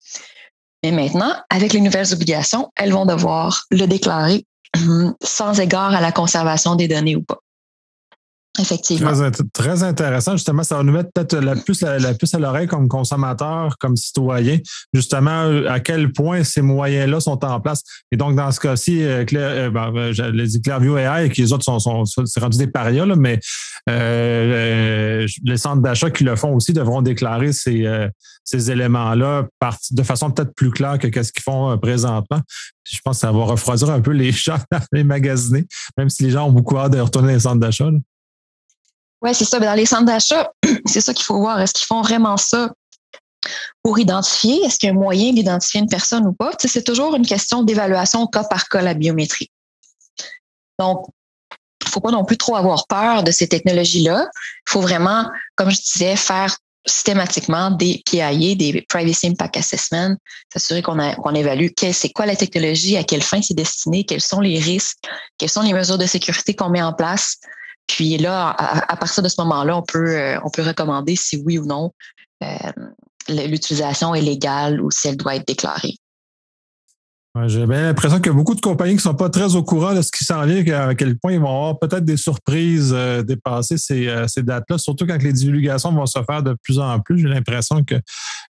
Mais 0.83 0.91
maintenant, 0.91 1.35
avec 1.51 1.73
les 1.73 1.81
nouvelles 1.81 2.11
obligations, 2.13 2.71
elles 2.75 2.91
vont 2.91 3.05
devoir 3.05 3.65
le 3.69 3.85
déclarer 3.85 4.45
sans 5.23 5.59
égard 5.59 5.93
à 5.93 6.01
la 6.01 6.11
conservation 6.11 6.73
des 6.73 6.87
données 6.87 7.15
ou 7.15 7.21
pas. 7.21 7.40
Effectivement. 8.59 9.11
Très, 9.53 9.83
intéressant. 9.83 10.33
Justement, 10.33 10.63
ça 10.63 10.75
va 10.75 10.83
nous 10.83 10.91
mettre 10.91 11.09
peut-être 11.13 11.37
la 11.37 11.55
puce, 11.55 11.81
la, 11.81 11.95
à 11.95 12.37
l'oreille 12.37 12.67
comme 12.67 12.89
consommateur, 12.89 13.77
comme 13.79 13.95
citoyen, 13.95 14.57
justement, 14.93 15.49
à 15.69 15.79
quel 15.79 16.11
point 16.11 16.43
ces 16.43 16.61
moyens-là 16.61 17.21
sont 17.21 17.43
en 17.45 17.61
place. 17.61 17.81
Et 18.11 18.17
donc, 18.17 18.35
dans 18.35 18.51
ce 18.51 18.59
cas-ci, 18.59 19.03
euh, 19.03 19.23
Claire, 19.23 19.51
euh, 19.51 19.69
ben, 19.69 20.11
Clairview 20.61 20.97
AI 20.97 21.27
et 21.27 21.29
qui 21.29 21.41
les 21.41 21.53
autres 21.53 21.63
sont, 21.63 21.79
sont, 21.79 22.03
c'est 22.25 22.41
rendu 22.41 22.57
des 22.57 22.67
parias, 22.67 23.05
mais 23.15 23.39
euh, 23.89 25.25
les 25.45 25.57
centres 25.57 25.81
d'achat 25.81 26.11
qui 26.11 26.25
le 26.25 26.35
font 26.35 26.53
aussi 26.53 26.73
devront 26.73 27.01
déclarer 27.01 27.53
ces, 27.53 27.87
ces 28.43 28.69
éléments-là 28.69 29.47
de 29.91 30.03
façon 30.03 30.29
peut-être 30.29 30.53
plus 30.53 30.71
claire 30.71 30.99
que 30.99 31.23
ce 31.23 31.31
qu'ils 31.31 31.43
font 31.43 31.77
présentement. 31.77 32.41
Je 32.83 32.99
pense 33.03 33.17
que 33.17 33.21
ça 33.21 33.31
va 33.31 33.43
refroidir 33.45 33.89
un 33.91 34.01
peu 34.01 34.11
les 34.11 34.31
chats 34.33 34.63
les 34.91 35.05
magasiner, 35.05 35.65
même 35.97 36.09
si 36.09 36.23
les 36.23 36.31
gens 36.31 36.47
ont 36.47 36.51
beaucoup 36.51 36.77
hâte 36.77 36.91
de 36.91 36.99
retourner 36.99 37.29
dans 37.29 37.33
les 37.33 37.39
centres 37.39 37.59
d'achat. 37.59 37.89
Oui, 39.21 39.35
c'est 39.35 39.45
ça. 39.45 39.59
Dans 39.59 39.73
les 39.73 39.85
centres 39.85 40.05
d'achat, 40.05 40.51
c'est 40.85 41.01
ça 41.01 41.13
qu'il 41.13 41.25
faut 41.25 41.37
voir. 41.37 41.59
Est-ce 41.61 41.73
qu'ils 41.73 41.85
font 41.85 42.01
vraiment 42.01 42.37
ça 42.37 42.71
pour 43.83 43.99
identifier? 43.99 44.63
Est-ce 44.65 44.79
qu'il 44.79 44.87
y 44.87 44.91
a 44.91 44.95
un 44.95 44.97
moyen 44.97 45.31
d'identifier 45.33 45.79
une 45.81 45.89
personne 45.89 46.25
ou 46.25 46.33
pas? 46.33 46.51
c'est 46.59 46.83
toujours 46.83 47.15
une 47.15 47.25
question 47.25 47.63
d'évaluation 47.63 48.25
cas 48.27 48.43
par 48.43 48.67
cas, 48.67 48.81
la 48.81 48.93
biométrie. 48.93 49.49
Donc, 50.79 51.05
il 51.81 51.87
ne 51.87 51.91
faut 51.91 51.99
pas 51.99 52.11
non 52.11 52.25
plus 52.25 52.37
trop 52.37 52.55
avoir 52.55 52.87
peur 52.87 53.23
de 53.23 53.31
ces 53.31 53.47
technologies-là. 53.47 54.27
Il 54.67 54.71
faut 54.71 54.81
vraiment, 54.81 55.29
comme 55.55 55.69
je 55.69 55.79
disais, 55.81 56.15
faire 56.15 56.55
systématiquement 56.87 57.69
des 57.69 58.01
PIA, 58.05 58.55
des 58.55 58.83
Privacy 58.89 59.27
Impact 59.27 59.57
Assessment, 59.57 60.15
s'assurer 60.51 60.81
qu'on 60.81 60.97
qu'on 61.15 61.35
évalue 61.35 61.67
c'est 61.77 62.09
quoi 62.09 62.25
la 62.25 62.35
technologie, 62.35 62.97
à 62.97 63.03
quelle 63.03 63.21
fin 63.21 63.39
c'est 63.41 63.53
destiné, 63.53 64.03
quels 64.03 64.21
sont 64.21 64.39
les 64.39 64.57
risques, 64.57 64.97
quelles 65.37 65.49
sont 65.49 65.61
les 65.61 65.73
mesures 65.73 65.99
de 65.99 66.07
sécurité 66.07 66.55
qu'on 66.55 66.69
met 66.69 66.81
en 66.81 66.93
place 66.93 67.37
puis 67.91 68.17
là, 68.17 68.51
à, 68.51 68.95
partir 68.95 69.21
de 69.21 69.27
ce 69.27 69.35
moment-là, 69.41 69.75
on 69.75 69.81
peut, 69.81 70.15
euh, 70.15 70.39
on 70.45 70.49
peut 70.49 70.61
recommander 70.61 71.17
si 71.17 71.43
oui 71.45 71.59
ou 71.59 71.65
non 71.65 71.91
euh, 72.41 72.71
l'utilisation 73.27 74.15
est 74.15 74.21
légale 74.21 74.79
ou 74.79 74.89
si 74.91 75.09
elle 75.09 75.17
doit 75.17 75.35
être 75.35 75.45
déclarée. 75.45 75.95
J'ai 77.45 77.65
bien 77.65 77.83
l'impression 77.83 78.17
qu'il 78.17 78.25
y 78.25 78.29
a 78.29 78.33
beaucoup 78.33 78.55
de 78.55 78.59
compagnies 78.59 78.91
qui 78.91 78.97
ne 78.97 79.01
sont 79.01 79.15
pas 79.15 79.29
très 79.29 79.55
au 79.55 79.63
courant 79.63 79.95
de 79.95 80.01
ce 80.01 80.11
qui 80.11 80.25
s'en 80.25 80.45
vient, 80.45 80.65
à 80.89 80.95
quel 80.95 81.17
point 81.17 81.31
ils 81.31 81.39
vont 81.39 81.47
avoir 81.47 81.79
peut-être 81.79 82.03
des 82.03 82.17
surprises 82.17 82.91
euh, 82.93 83.23
dépasser 83.23 83.77
ces, 83.77 84.09
euh, 84.09 84.27
ces 84.27 84.43
dates-là, 84.43 84.77
surtout 84.77 85.07
quand 85.07 85.21
les 85.23 85.31
divulgations 85.31 85.93
vont 85.93 86.05
se 86.05 86.19
faire 86.23 86.43
de 86.43 86.57
plus 86.61 86.77
en 86.77 86.99
plus. 86.99 87.19
J'ai 87.19 87.29
l'impression 87.29 87.85
que, 87.85 87.95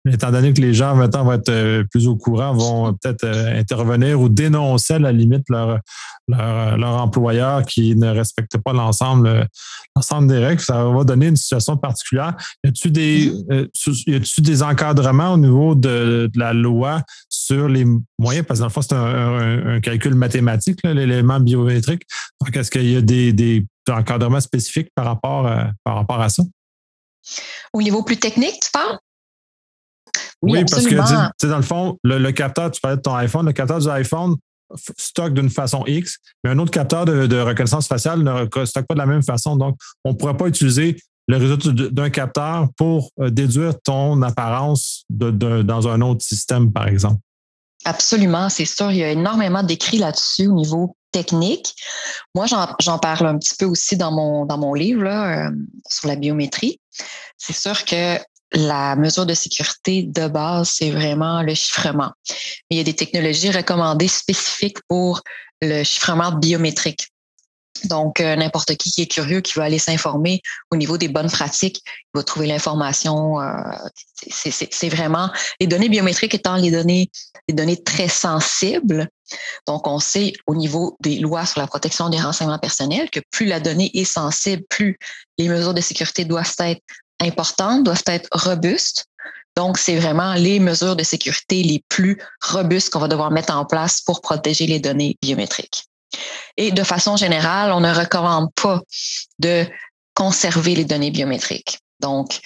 étant 0.08 0.32
donné 0.32 0.54
que 0.54 0.62
les 0.62 0.74
gens 0.74 0.96
maintenant 0.96 1.26
vont 1.26 1.34
être 1.34 1.50
euh, 1.50 1.84
plus 1.92 2.08
au 2.08 2.16
courant, 2.16 2.54
vont 2.54 2.94
peut-être 2.94 3.26
intervenir 3.26 4.22
ou 4.22 4.30
dénoncer 4.30 4.94
à 4.94 5.00
la 5.00 5.12
limite 5.12 5.44
leur, 5.50 5.80
leur, 6.30 7.02
employeur 7.02 7.66
qui 7.66 7.98
ne 7.98 8.08
respecte 8.08 8.58
pas 8.60 8.72
l'ensemble 8.72 9.48
des 10.22 10.38
règles. 10.38 10.62
Ça 10.62 10.86
va 10.86 11.04
donner 11.04 11.28
une 11.28 11.36
situation 11.36 11.76
particulière. 11.76 12.34
Y 12.64 12.70
a-t-il 12.70 12.92
des, 12.94 13.34
des 14.38 14.64
encadrements 14.64 15.34
au 15.34 15.38
niveau 15.38 15.76
de, 15.76 16.30
de 16.34 16.40
la 16.40 16.54
loi 16.54 17.02
sur 17.28 17.68
les 17.68 17.86
moyens? 18.18 18.46
Parce 18.48 18.62
que 18.62 18.69
c'est 18.82 18.94
un, 18.94 19.80
calcul 19.82 20.16
mathématique, 20.16 20.80
l'élément 20.84 21.40
biométrique. 21.40 22.04
Donc, 22.42 22.56
est-ce 22.56 22.72
qu'il 22.72 22.90
y 22.90 22.98
a 22.98 23.02
des, 23.02 23.66
encadrements 23.90 24.42
spécifiques 24.42 24.90
par 24.94 25.06
rapport, 25.06 25.48
à, 25.48 25.72
par 25.84 25.96
rapport 25.96 26.22
à 26.22 26.30
ça? 26.30 26.44
Au 27.74 27.82
niveau 27.82 28.04
plus 28.04 28.18
technique, 28.18 28.60
tu 28.62 28.72
parles? 28.72 29.00
Oui, 30.42 30.64
parce 30.70 30.86
que 30.86 31.48
dans 31.48 31.58
le 31.58 31.64
fond, 31.64 31.98
le, 32.04 32.32
capteur, 32.32 32.72
tu 32.72 32.80
parlais 32.80 32.98
de 32.98 33.02
ton 33.02 33.16
iPhone, 33.16 33.46
le 33.46 33.54
capteur 33.54 33.80
du 33.80 33.90
iPhone 33.90 34.36
stocke 34.98 35.34
d'une 35.34 35.50
façon 35.50 35.84
X, 35.88 36.18
mais 36.44 36.52
un 36.52 36.60
autre 36.60 36.72
capteur 36.72 37.06
de, 37.06 37.40
reconnaissance 37.40 37.88
faciale 37.88 38.22
ne 38.22 38.66
stocke 38.66 38.86
pas 38.88 38.94
de 38.94 39.00
la 39.00 39.06
même 39.06 39.24
façon. 39.24 39.56
Donc, 39.56 39.78
on 40.06 40.12
ne 40.12 40.16
pourrait 40.16 40.38
pas 40.38 40.48
utiliser 40.48 40.98
le 41.28 41.38
résultat 41.38 41.70
d'un 41.92 42.10
capteur 42.10 42.68
pour 42.76 43.12
euh, 43.20 43.30
déduire 43.30 43.74
ton 43.84 44.22
apparence 44.24 45.06
dans 45.10 45.88
un 45.88 46.02
autre 46.02 46.24
système, 46.24 46.72
par 46.72 46.88
exemple. 46.88 47.20
Absolument, 47.86 48.50
c'est 48.50 48.66
sûr. 48.66 48.92
Il 48.92 48.98
y 48.98 49.04
a 49.04 49.12
énormément 49.12 49.64
d'écrits 49.64 49.98
là-dessus 49.98 50.48
au 50.48 50.54
niveau 50.54 50.96
technique. 51.12 51.76
Moi, 52.36 52.46
j'en 52.46 53.00
parle 53.00 53.28
un 53.28 53.38
petit 53.38 53.56
peu 53.58 53.66
aussi 53.66 53.98
dans 53.98 54.12
mon, 54.12 54.46
dans 54.46 54.58
mon 54.58 54.74
livre 54.74 55.08
euh, 55.08 55.50
sur 55.90 56.08
la 56.08 56.16
biométrie. 56.16 56.80
C'est 57.38 57.56
sûr 57.56 57.86
que 57.86 58.18
la 58.52 58.96
mesure 58.96 59.26
de 59.26 59.34
sécurité 59.34 60.04
de 60.04 60.28
base, 60.28 60.72
c'est 60.76 60.92
vraiment 60.92 61.42
le 61.42 61.54
chiffrement. 61.54 62.12
Il 62.70 62.78
y 62.78 62.82
a 62.82 62.84
des 62.84 62.96
technologies 62.96 63.52
recommandées 63.52 64.08
spécifiques 64.08 64.80
pour 64.88 65.22
le 65.62 65.84
chiffrement 65.84 66.32
biométrique. 66.32 67.10
Donc, 67.86 68.20
euh, 68.20 68.36
n'importe 68.36 68.76
qui 68.76 68.92
qui 68.92 69.02
est 69.02 69.08
curieux, 69.08 69.42
qui 69.42 69.54
veut 69.54 69.62
aller 69.62 69.80
s'informer 69.80 70.42
au 70.72 70.76
niveau 70.76 70.98
des 70.98 71.08
bonnes 71.08 71.30
pratiques, 71.30 71.82
il 71.86 72.18
va 72.18 72.24
trouver 72.24 72.48
l'information. 72.48 73.40
Euh, 73.40 73.54
c'est 74.30 74.90
vraiment 74.90 75.30
les 75.60 75.68
données 75.68 75.90
biométriques 75.90 76.34
étant 76.34 76.56
les 76.56 76.72
données, 76.72 77.10
les 77.48 77.54
données 77.54 77.82
très 77.82 78.08
sensibles. 78.08 79.08
Donc, 79.68 79.88
on 79.88 80.00
sait 80.00 80.34
au 80.48 80.56
niveau 80.56 80.98
des 81.00 81.20
lois 81.20 81.46
sur 81.46 81.62
la 81.62 81.68
protection 81.68 82.10
des 82.10 82.20
renseignements 82.20 82.60
personnels 82.60 83.10
que 83.10 83.20
plus 83.32 83.46
la 83.46 83.60
donnée 83.60 83.92
est 83.94 84.06
sensible, 84.06 84.64
plus 84.70 84.98
les 85.38 85.48
mesures 85.48 85.74
de 85.74 85.82
sécurité 85.82 86.26
doivent 86.26 86.56
être 86.60 86.82
importantes, 87.20 87.84
doivent 87.84 88.04
être 88.08 88.28
robustes. 88.32 89.06
Donc, 89.56 89.78
c'est 89.78 89.98
vraiment 89.98 90.36
les 90.36 90.60
mesures 90.60 90.96
de 90.96 91.04
sécurité 91.04 91.64
les 91.64 91.84
plus 91.90 92.18
robustes 92.42 92.92
qu'on 92.92 93.00
va 93.00 93.08
devoir 93.08 93.32
mettre 93.32 93.54
en 93.54 93.66
place 93.66 94.02
pour 94.02 94.22
protéger 94.22 94.68
les 94.68 94.80
données 94.80 95.18
biométriques. 95.22 95.89
Et 96.58 96.72
de 96.72 96.84
façon 96.84 97.16
générale, 97.16 97.72
on 97.72 97.80
ne 97.80 97.94
recommande 97.94 98.50
pas 98.54 98.82
de 99.40 99.66
conserver 100.14 100.76
les 100.76 100.86
données 100.86 101.12
biométriques. 101.12 101.80
Donc, 102.00 102.42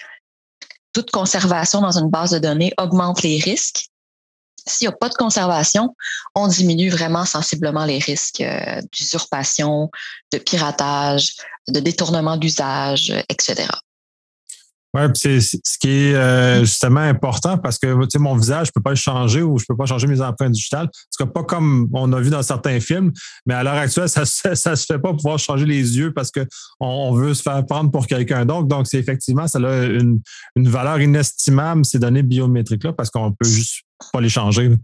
toute 0.94 1.12
conservation 1.12 1.82
dans 1.82 1.98
une 1.98 2.10
base 2.10 2.32
de 2.32 2.40
données 2.40 2.74
augmente 2.78 3.24
les 3.24 3.40
risques. 3.40 3.88
S'il 4.66 4.88
n'y 4.88 4.94
a 4.94 4.98
pas 4.98 5.10
de 5.10 5.16
conservation, 5.16 5.96
on 6.36 6.48
diminue 6.48 6.90
vraiment 6.90 7.26
sensiblement 7.26 7.86
les 7.86 8.00
risques 8.00 8.42
euh, 8.42 8.82
d'usurpation, 8.92 9.90
de 10.32 10.38
piratage, 10.38 11.36
de 11.68 11.80
détournement 11.80 12.38
d'usage, 12.38 13.12
etc. 13.28 13.68
Oui, 14.96 15.02
c'est 15.16 15.40
ce 15.42 15.78
qui 15.80 15.90
est 15.90 16.16
euh, 16.16 16.60
justement 16.60 17.00
important 17.00 17.58
parce 17.58 17.80
que 17.80 18.00
tu 18.04 18.10
sais, 18.12 18.20
mon 18.20 18.36
visage, 18.36 18.68
je 18.68 18.72
peux 18.72 18.82
pas 18.82 18.92
le 18.92 18.96
changer 18.96 19.42
ou 19.42 19.58
je 19.58 19.66
peux 19.68 19.76
pas 19.76 19.88
changer 19.88 20.06
mes 20.06 20.22
empreintes 20.22 20.52
digitales. 20.52 20.88
Ce 21.10 21.24
n'est 21.24 21.30
pas 21.30 21.44
comme 21.44 21.90
on 21.94 22.14
a 22.14 22.22
vu 22.22 22.30
dans 22.30 22.44
certains 22.44 22.80
films, 22.80 23.12
mais 23.48 23.56
à 23.56 23.64
l'heure 23.64 23.74
actuelle, 23.74 24.08
ça 24.08 24.22
ne 24.22 24.26
se 24.76 24.86
fait 24.86 25.00
pas 25.00 25.14
pouvoir 25.14 25.40
changer 25.40 25.66
les 25.66 25.98
yeux 25.98 26.14
parce 26.14 26.30
qu'on 26.30 26.46
on 26.80 27.14
veut 27.14 27.34
se 27.34 27.42
faire 27.42 27.66
prendre 27.66 27.90
pour 27.90 28.06
quelqu'un 28.06 28.46
d'autre. 28.46 28.68
Donc, 28.68 28.86
c'est 28.86 29.00
effectivement, 29.00 29.48
ça 29.48 29.58
a 29.58 29.84
une, 29.86 30.22
une 30.56 30.70
valeur 30.70 31.02
inestimable, 31.02 31.86
ces 31.86 31.98
données 31.98 32.24
biométriques-là, 32.24 32.94
parce 32.94 33.10
qu'on 33.10 33.32
peut 33.32 33.50
juste 33.50 33.82
pas 34.12 34.22
les 34.22 34.30
changer. 34.30 34.76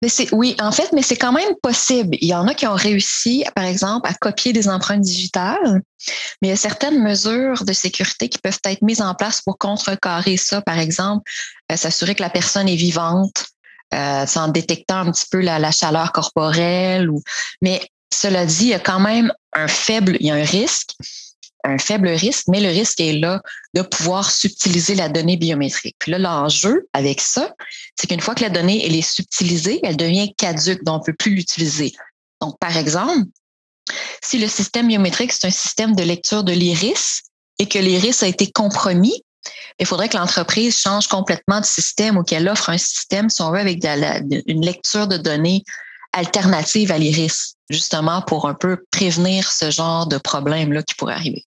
Mais 0.00 0.08
c'est 0.08 0.32
oui, 0.32 0.56
en 0.60 0.70
fait, 0.70 0.90
mais 0.92 1.02
c'est 1.02 1.16
quand 1.16 1.32
même 1.32 1.54
possible. 1.62 2.16
Il 2.20 2.28
y 2.28 2.34
en 2.34 2.46
a 2.46 2.54
qui 2.54 2.66
ont 2.66 2.74
réussi, 2.74 3.44
par 3.54 3.64
exemple, 3.64 4.08
à 4.08 4.14
copier 4.14 4.52
des 4.52 4.68
empreintes 4.68 5.00
digitales, 5.00 5.82
mais 6.40 6.48
il 6.48 6.50
y 6.50 6.52
a 6.52 6.56
certaines 6.56 7.02
mesures 7.02 7.64
de 7.64 7.72
sécurité 7.72 8.28
qui 8.28 8.38
peuvent 8.38 8.60
être 8.64 8.82
mises 8.82 9.02
en 9.02 9.14
place 9.14 9.42
pour 9.42 9.58
contrecarrer 9.58 10.36
ça. 10.36 10.60
Par 10.62 10.78
exemple, 10.78 11.28
euh, 11.72 11.76
s'assurer 11.76 12.14
que 12.14 12.22
la 12.22 12.30
personne 12.30 12.68
est 12.68 12.76
vivante, 12.76 13.46
euh, 13.94 14.26
en 14.36 14.48
détectant 14.48 14.98
un 14.98 15.10
petit 15.10 15.26
peu 15.30 15.40
la, 15.40 15.58
la 15.58 15.72
chaleur 15.72 16.12
corporelle. 16.12 17.10
Ou... 17.10 17.22
Mais 17.60 17.80
cela 18.12 18.46
dit, 18.46 18.66
il 18.66 18.68
y 18.68 18.74
a 18.74 18.80
quand 18.80 19.00
même 19.00 19.32
un 19.52 19.68
faible, 19.68 20.16
il 20.20 20.26
y 20.26 20.30
a 20.30 20.34
un 20.34 20.44
risque 20.44 20.94
un 21.64 21.78
faible 21.78 22.08
risque, 22.08 22.44
mais 22.48 22.60
le 22.60 22.68
risque 22.68 23.00
est 23.00 23.14
là 23.14 23.42
de 23.74 23.82
pouvoir 23.82 24.30
subtiliser 24.30 24.94
la 24.94 25.08
donnée 25.08 25.36
biométrique. 25.36 25.96
Puis 25.98 26.12
là, 26.12 26.18
l'enjeu 26.18 26.88
avec 26.92 27.20
ça, 27.20 27.54
c'est 27.96 28.06
qu'une 28.06 28.20
fois 28.20 28.34
que 28.34 28.42
la 28.42 28.50
donnée 28.50 28.84
elle 28.86 28.94
est 28.94 29.02
subtilisée, 29.02 29.80
elle 29.82 29.96
devient 29.96 30.34
caduque, 30.34 30.84
donc 30.84 30.96
on 30.96 30.98
ne 30.98 31.04
peut 31.04 31.16
plus 31.18 31.34
l'utiliser. 31.34 31.92
Donc, 32.40 32.58
par 32.58 32.76
exemple, 32.76 33.28
si 34.22 34.38
le 34.38 34.48
système 34.48 34.88
biométrique, 34.88 35.32
c'est 35.32 35.46
un 35.46 35.50
système 35.50 35.94
de 35.94 36.02
lecture 36.02 36.44
de 36.44 36.52
l'iris 36.52 37.22
et 37.58 37.66
que 37.66 37.78
l'iris 37.78 38.22
a 38.22 38.28
été 38.28 38.50
compromis, 38.50 39.22
il 39.78 39.86
faudrait 39.86 40.08
que 40.08 40.16
l'entreprise 40.16 40.78
change 40.78 41.08
complètement 41.08 41.60
de 41.60 41.64
système 41.64 42.16
ou 42.16 42.22
qu'elle 42.22 42.48
offre 42.48 42.70
un 42.70 42.78
système, 42.78 43.30
si 43.30 43.42
on 43.42 43.50
veut, 43.50 43.58
avec 43.58 43.84
une 43.84 44.64
lecture 44.64 45.08
de 45.08 45.16
données 45.16 45.64
alternative 46.12 46.90
à 46.90 46.98
l'iris, 46.98 47.54
justement 47.70 48.22
pour 48.22 48.48
un 48.48 48.54
peu 48.54 48.84
prévenir 48.90 49.50
ce 49.50 49.70
genre 49.70 50.06
de 50.06 50.18
problème-là 50.18 50.82
qui 50.82 50.94
pourrait 50.94 51.14
arriver. 51.14 51.44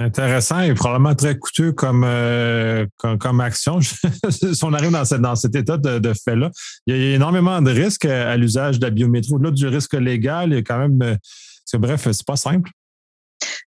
Intéressant 0.00 0.60
et 0.60 0.74
probablement 0.74 1.14
très 1.14 1.38
coûteux 1.38 1.72
comme, 1.72 2.02
euh, 2.04 2.84
comme, 2.98 3.40
action. 3.40 3.78
si 4.30 4.64
on 4.64 4.72
arrive 4.72 4.90
dans, 4.90 5.18
dans 5.20 5.36
cet 5.36 5.54
état 5.54 5.76
de, 5.76 6.12
fait-là, 6.12 6.50
il 6.86 6.96
y 6.96 7.12
a 7.12 7.14
énormément 7.14 7.62
de 7.62 7.70
risques 7.70 8.04
à, 8.04 8.36
l'usage 8.36 8.80
de 8.80 8.86
la 8.86 8.90
biométrie. 8.90 9.34
Au-delà 9.34 9.52
du 9.52 9.68
risque 9.68 9.94
légal, 9.94 10.50
il 10.50 10.54
y 10.56 10.58
a 10.58 10.62
quand 10.62 10.78
même. 10.78 11.00
Euh, 11.02 11.78
bref, 11.78 12.08
c'est 12.10 12.26
pas 12.26 12.36
simple. 12.36 12.70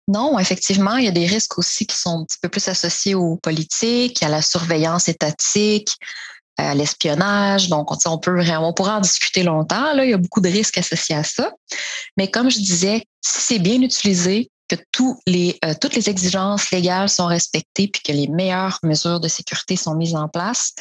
Non, 0.09 0.38
effectivement, 0.38 0.97
il 0.97 1.04
y 1.04 1.09
a 1.09 1.12
des 1.12 1.26
risques 1.26 1.59
aussi 1.59 1.87
qui 1.87 1.97
sont 1.97 2.21
un 2.21 2.25
petit 2.25 2.38
peu 2.42 2.49
plus 2.49 2.66
associés 2.66 3.14
aux 3.14 3.37
politiques, 3.37 4.23
à 4.23 4.28
la 4.28 4.42
surveillance 4.42 5.09
étatique, 5.09 5.97
à 6.56 6.75
l'espionnage. 6.75 7.68
Donc, 7.68 7.90
on, 8.06 8.18
peut 8.18 8.40
on 8.59 8.73
pourra 8.73 8.99
en 8.99 9.00
discuter 9.00 9.45
longtemps. 9.45 9.92
Là. 9.95 10.04
Il 10.04 10.11
y 10.11 10.14
a 10.14 10.18
beaucoup 10.18 10.40
de 10.40 10.49
risques 10.49 10.78
associés 10.78 11.14
à 11.14 11.25
ça. 11.25 11.52
Mais 12.16 12.30
comme 12.30 12.50
je 12.50 12.59
disais, 12.59 13.04
si 13.21 13.40
c'est 13.42 13.59
bien 13.59 13.80
utilisé, 13.83 14.50
que 14.68 14.76
tous 14.92 15.20
les, 15.26 15.58
euh, 15.64 15.75
toutes 15.80 15.94
les 15.94 16.08
exigences 16.11 16.70
légales 16.70 17.08
sont 17.08 17.26
respectées 17.26 17.88
puis 17.88 18.02
que 18.02 18.12
les 18.12 18.28
meilleures 18.28 18.78
mesures 18.82 19.20
de 19.20 19.28
sécurité 19.28 19.76
sont 19.76 19.94
mises 19.94 20.14
en 20.14 20.28
place, 20.28 20.75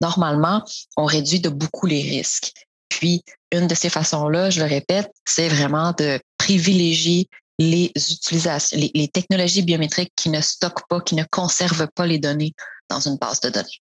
normalement, 0.00 0.62
on 0.96 1.04
réduit 1.04 1.40
de 1.40 1.48
beaucoup 1.48 1.86
les 1.86 2.02
risques. 2.02 2.52
Puis, 2.88 3.22
une 3.52 3.66
de 3.66 3.74
ces 3.74 3.88
façons-là, 3.88 4.50
je 4.50 4.60
le 4.60 4.66
répète, 4.66 5.10
c'est 5.24 5.48
vraiment 5.48 5.92
de 5.92 6.20
privilégier 6.38 7.28
les 7.58 7.92
utilisations, 7.94 8.78
les, 8.78 8.90
les 8.94 9.08
technologies 9.08 9.62
biométriques 9.62 10.12
qui 10.16 10.30
ne 10.30 10.40
stockent 10.40 10.88
pas, 10.88 11.00
qui 11.00 11.14
ne 11.14 11.24
conservent 11.30 11.88
pas 11.94 12.06
les 12.06 12.18
données 12.18 12.54
dans 12.88 13.00
une 13.00 13.16
base 13.16 13.40
de 13.40 13.50
données. 13.50 13.80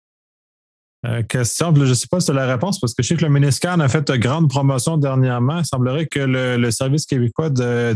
Euh, 1.07 1.23
question, 1.23 1.75
je 1.75 1.85
ne 1.85 1.95
sais 1.95 2.07
pas 2.11 2.21
si 2.21 2.27
c'est 2.27 2.33
la 2.33 2.47
réponse, 2.47 2.81
parce 2.81 2.93
que 2.93 3.03
je 3.03 3.09
sais 3.09 3.17
que 3.17 3.25
le 3.25 3.31
Miniscan 3.31 3.79
a 3.81 3.89
fait 3.89 4.11
grande 4.19 4.49
promotion 4.49 4.97
dernièrement. 4.97 5.59
Il 5.59 5.65
semblerait 5.65 6.07
que 6.07 6.19
le, 6.21 6.71
service 6.71 7.07
québécois 7.07 7.51
euh, 7.61 7.95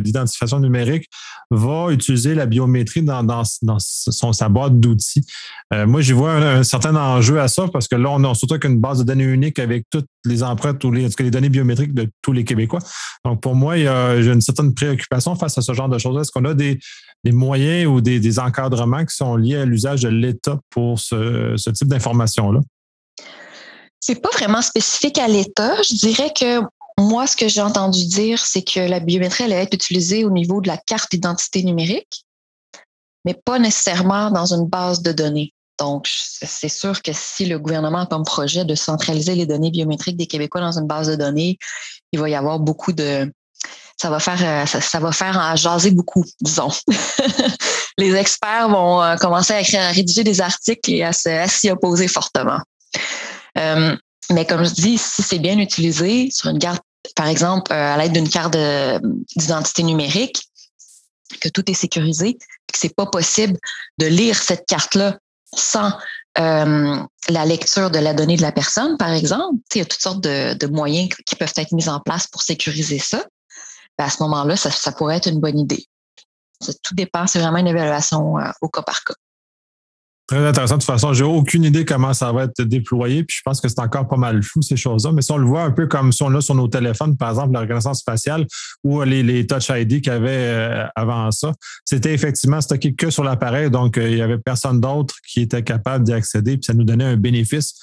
d'identification 0.00 0.58
numérique 0.58 1.08
va 1.50 1.90
utiliser 1.90 2.34
la 2.34 2.46
biométrie 2.46 3.02
dans, 3.02 3.44
son, 3.44 4.32
sa 4.32 4.48
boîte 4.48 4.80
d'outils. 4.80 5.24
Euh, 5.72 5.86
moi, 5.86 6.00
j'y 6.00 6.12
vois 6.12 6.32
un, 6.32 6.62
certain 6.64 6.96
enjeu 6.96 7.40
à 7.40 7.48
ça, 7.48 7.66
parce 7.72 7.86
que 7.86 7.96
là, 7.96 8.10
on 8.10 8.24
a 8.24 8.34
surtout 8.34 8.58
qu'une 8.58 8.80
base 8.80 8.98
de 8.98 9.04
données 9.04 9.24
unique 9.24 9.58
avec 9.58 9.84
toutes 9.90 10.08
les 10.24 10.42
empreintes, 10.42 10.78
tous 10.78 10.90
les, 10.90 11.08
les 11.18 11.30
données 11.30 11.48
biométriques 11.50 11.94
de 11.94 12.08
tous 12.22 12.32
les 12.32 12.44
Québécois. 12.44 12.80
Donc, 13.24 13.40
pour 13.40 13.54
moi, 13.54 13.76
j'ai 13.76 14.32
une 14.32 14.40
certaine 14.40 14.74
préoccupation 14.74 15.36
face 15.36 15.56
à 15.58 15.62
ce 15.62 15.72
genre 15.74 15.88
de 15.88 15.98
choses. 15.98 16.20
Est-ce 16.20 16.32
qu'on 16.32 16.44
a 16.44 16.54
des, 16.54 16.80
moyens 17.26 17.86
ou 17.86 18.00
des, 18.00 18.38
encadrements 18.38 19.04
qui 19.04 19.14
sont 19.14 19.36
liés 19.36 19.56
à 19.56 19.64
l'usage 19.64 20.02
de 20.02 20.08
l'État 20.08 20.58
pour 20.70 20.98
ce, 20.98 21.54
ce 21.56 21.70
type 21.70 21.88
d'information-là? 21.88 22.60
C'est 24.00 24.22
pas 24.22 24.30
vraiment 24.30 24.62
spécifique 24.62 25.18
à 25.18 25.28
l'État. 25.28 25.74
Je 25.82 25.94
dirais 25.96 26.32
que 26.34 26.60
moi, 26.98 27.26
ce 27.26 27.36
que 27.36 27.48
j'ai 27.48 27.60
entendu 27.60 28.06
dire, 28.06 28.44
c'est 28.44 28.62
que 28.62 28.80
la 28.80 29.00
biométrie 29.00 29.44
allait 29.44 29.62
être 29.62 29.74
utilisée 29.74 30.24
au 30.24 30.30
niveau 30.30 30.60
de 30.60 30.68
la 30.68 30.76
carte 30.76 31.10
d'identité 31.12 31.62
numérique, 31.62 32.24
mais 33.24 33.34
pas 33.34 33.58
nécessairement 33.58 34.30
dans 34.30 34.52
une 34.52 34.66
base 34.66 35.02
de 35.02 35.12
données. 35.12 35.54
Donc, 35.78 36.08
c'est 36.08 36.68
sûr 36.68 37.02
que 37.02 37.12
si 37.14 37.46
le 37.46 37.58
gouvernement 37.60 38.00
a 38.00 38.06
comme 38.06 38.24
projet 38.24 38.64
de 38.64 38.74
centraliser 38.74 39.36
les 39.36 39.46
données 39.46 39.70
biométriques 39.70 40.16
des 40.16 40.26
Québécois 40.26 40.60
dans 40.60 40.76
une 40.76 40.88
base 40.88 41.08
de 41.08 41.14
données, 41.14 41.56
il 42.10 42.18
va 42.18 42.28
y 42.28 42.34
avoir 42.34 42.58
beaucoup 42.58 42.92
de, 42.92 43.32
ça 44.00 44.10
va 44.10 44.20
faire 44.20 44.38
euh, 44.42 44.66
ça, 44.66 45.00
va 45.00 45.12
faire 45.12 45.36
en 45.36 45.56
jaser 45.56 45.90
beaucoup, 45.90 46.24
disons. 46.40 46.70
les 47.98 48.14
experts 48.14 48.68
vont 48.68 49.02
euh, 49.02 49.16
commencer 49.16 49.54
à, 49.54 49.88
à 49.88 49.90
rédiger 49.90 50.22
des 50.22 50.40
articles 50.40 50.90
et 50.90 51.02
à 51.02 51.12
s'y 51.12 51.70
opposer 51.70 52.06
fortement. 52.06 52.60
Euh, 53.58 53.96
mais 54.30 54.46
comme 54.46 54.64
je 54.64 54.72
dis, 54.72 54.98
si 54.98 55.22
c'est 55.22 55.40
bien 55.40 55.58
utilisé 55.58 56.28
sur 56.30 56.48
une 56.50 56.60
carte, 56.60 56.82
par 57.16 57.26
exemple, 57.26 57.72
à 57.72 57.96
l'aide 57.96 58.12
d'une 58.12 58.28
carte 58.28 58.56
d'identité 59.36 59.82
numérique, 59.82 60.44
que 61.40 61.48
tout 61.48 61.68
est 61.70 61.74
sécurisé, 61.74 62.34
que 62.34 62.78
c'est 62.78 62.94
pas 62.94 63.06
possible 63.06 63.58
de 63.98 64.06
lire 64.06 64.40
cette 64.40 64.66
carte-là 64.66 65.18
sans 65.56 65.92
la 66.36 67.44
lecture 67.46 67.90
de 67.90 67.98
la 67.98 68.14
donnée 68.14 68.36
de 68.36 68.42
la 68.42 68.52
personne, 68.52 68.96
par 68.96 69.12
exemple. 69.12 69.56
Il 69.74 69.78
y 69.78 69.80
a 69.80 69.84
toutes 69.86 70.00
sortes 70.00 70.20
de, 70.20 70.66
moyens 70.66 71.08
qui 71.26 71.34
peuvent 71.34 71.52
être 71.56 71.72
mis 71.72 71.88
en 71.88 71.98
place 71.98 72.28
pour 72.28 72.42
sécuriser 72.42 73.00
ça. 73.00 73.24
Ben, 73.98 74.04
à 74.04 74.10
ce 74.10 74.22
moment-là, 74.22 74.56
ça, 74.56 74.92
pourrait 74.92 75.16
être 75.16 75.28
une 75.28 75.40
bonne 75.40 75.58
idée. 75.58 75.84
tout 76.60 76.94
dépend, 76.94 77.26
c'est 77.26 77.40
vraiment 77.40 77.58
une 77.58 77.66
évaluation 77.66 78.38
euh, 78.38 78.50
au 78.60 78.68
cas 78.68 78.82
par 78.82 79.02
cas. 79.02 79.14
Très 80.28 80.46
intéressant. 80.46 80.74
De 80.74 80.80
toute 80.80 80.86
façon, 80.86 81.14
j'ai 81.14 81.24
aucune 81.24 81.64
idée 81.64 81.86
comment 81.86 82.12
ça 82.12 82.30
va 82.32 82.44
être 82.44 82.60
déployé. 82.60 83.24
Puis 83.24 83.38
je 83.38 83.42
pense 83.42 83.62
que 83.62 83.68
c'est 83.68 83.80
encore 83.80 84.06
pas 84.06 84.18
mal 84.18 84.42
flou, 84.42 84.60
ces 84.60 84.76
choses-là. 84.76 85.10
Mais 85.10 85.22
si 85.22 85.32
on 85.32 85.38
le 85.38 85.46
voit 85.46 85.62
un 85.62 85.70
peu 85.70 85.86
comme 85.86 86.12
si 86.12 86.22
on 86.22 86.28
l'a 86.28 86.42
sur 86.42 86.54
nos 86.54 86.68
téléphones, 86.68 87.16
par 87.16 87.30
exemple, 87.30 87.54
la 87.54 87.60
reconnaissance 87.60 88.04
faciale 88.04 88.46
ou 88.84 89.02
les, 89.02 89.46
Touch 89.46 89.70
ID 89.70 90.02
qu'il 90.02 90.12
y 90.12 90.14
avait 90.14 90.30
euh, 90.30 90.86
avant 90.94 91.30
ça, 91.30 91.54
c'était 91.86 92.12
effectivement 92.12 92.60
stocké 92.60 92.94
que 92.94 93.08
sur 93.08 93.24
l'appareil. 93.24 93.70
Donc, 93.70 93.96
euh, 93.96 94.06
il 94.06 94.16
n'y 94.16 94.20
avait 94.20 94.36
personne 94.36 94.82
d'autre 94.82 95.14
qui 95.26 95.40
était 95.40 95.64
capable 95.64 96.04
d'y 96.04 96.12
accéder. 96.12 96.58
Puis 96.58 96.64
ça 96.64 96.74
nous 96.74 96.84
donnait 96.84 97.04
un 97.06 97.16
bénéfice 97.16 97.80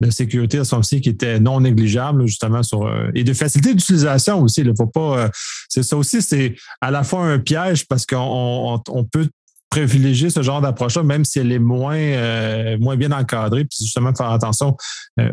de 0.00 0.10
sécurité 0.10 0.58
à 0.58 0.64
son 0.64 0.82
site 0.82 1.04
qui 1.04 1.10
était 1.10 1.40
non 1.40 1.60
négligeable, 1.60 2.26
justement, 2.26 2.62
sur 2.62 2.86
euh, 2.86 3.10
et 3.14 3.24
de 3.24 3.32
facilité 3.32 3.74
d'utilisation 3.74 4.40
aussi. 4.40 4.60
Il 4.60 4.72
faut 4.76 4.86
pas. 4.86 5.18
Euh, 5.18 5.28
c'est 5.68 5.82
ça 5.82 5.96
aussi, 5.96 6.22
c'est 6.22 6.54
à 6.80 6.90
la 6.90 7.02
fois 7.02 7.24
un 7.24 7.38
piège 7.38 7.86
parce 7.86 8.06
qu'on 8.06 8.80
on, 8.88 9.04
peut 9.04 9.28
privilégier 9.70 10.30
ce 10.30 10.42
genre 10.42 10.60
d'approche-là, 10.60 11.02
même 11.02 11.24
si 11.24 11.40
elle 11.40 11.52
est 11.52 11.58
moins, 11.58 11.96
euh, 11.96 12.78
moins 12.78 12.96
bien 12.96 13.12
encadrée, 13.12 13.64
puis 13.64 13.78
justement 13.82 14.14
faire 14.14 14.30
attention 14.30 14.76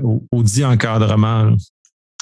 au, 0.03 0.43
dit 0.43 0.65
encadrement. 0.65 1.51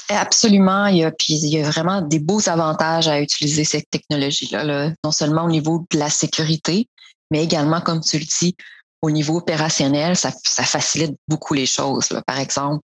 Absolument. 0.10 0.88
Il 0.88 0.98
y, 0.98 1.04
a, 1.06 1.12
puis 1.12 1.34
il 1.34 1.50
y 1.50 1.60
a 1.60 1.70
vraiment 1.70 2.02
des 2.02 2.20
beaux 2.20 2.48
avantages 2.50 3.08
à 3.08 3.22
utiliser 3.22 3.64
cette 3.64 3.90
technologie-là, 3.90 4.64
là, 4.64 4.92
non 5.04 5.12
seulement 5.12 5.46
au 5.46 5.50
niveau 5.50 5.88
de 5.92 5.98
la 5.98 6.10
sécurité, 6.10 6.88
mais 7.32 7.44
également, 7.44 7.82
comme 7.82 8.02
tu 8.02 8.20
le 8.20 8.26
dis, 8.26 8.56
au 9.04 9.12
niveau 9.12 9.38
opérationnel, 9.38 10.16
ça, 10.16 10.32
facilite 10.32 11.16
beaucoup 11.28 11.54
les 11.54 11.66
choses. 11.66 12.08
Par 12.26 12.40
exemple, 12.40 12.84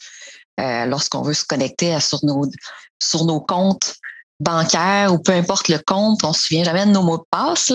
euh, 0.59 0.87
lorsqu'on 0.87 1.21
veut 1.21 1.35
se 1.35 1.45
connecter 1.45 1.95
sur, 2.01 2.25
nos, 2.25 3.41
comptes 3.41 3.97
bancaires 4.41 5.13
ou 5.13 5.19
peu 5.19 5.33
importe 5.33 5.69
le 5.69 5.79
compte, 5.87 6.25
on 6.25 6.29
ne 6.29 6.33
se 6.33 6.41
souvient 6.41 6.65
jamais 6.65 6.87
de 6.87 6.91
nos 6.91 7.03
mots 7.03 7.19
de 7.19 7.25
passe. 7.31 7.71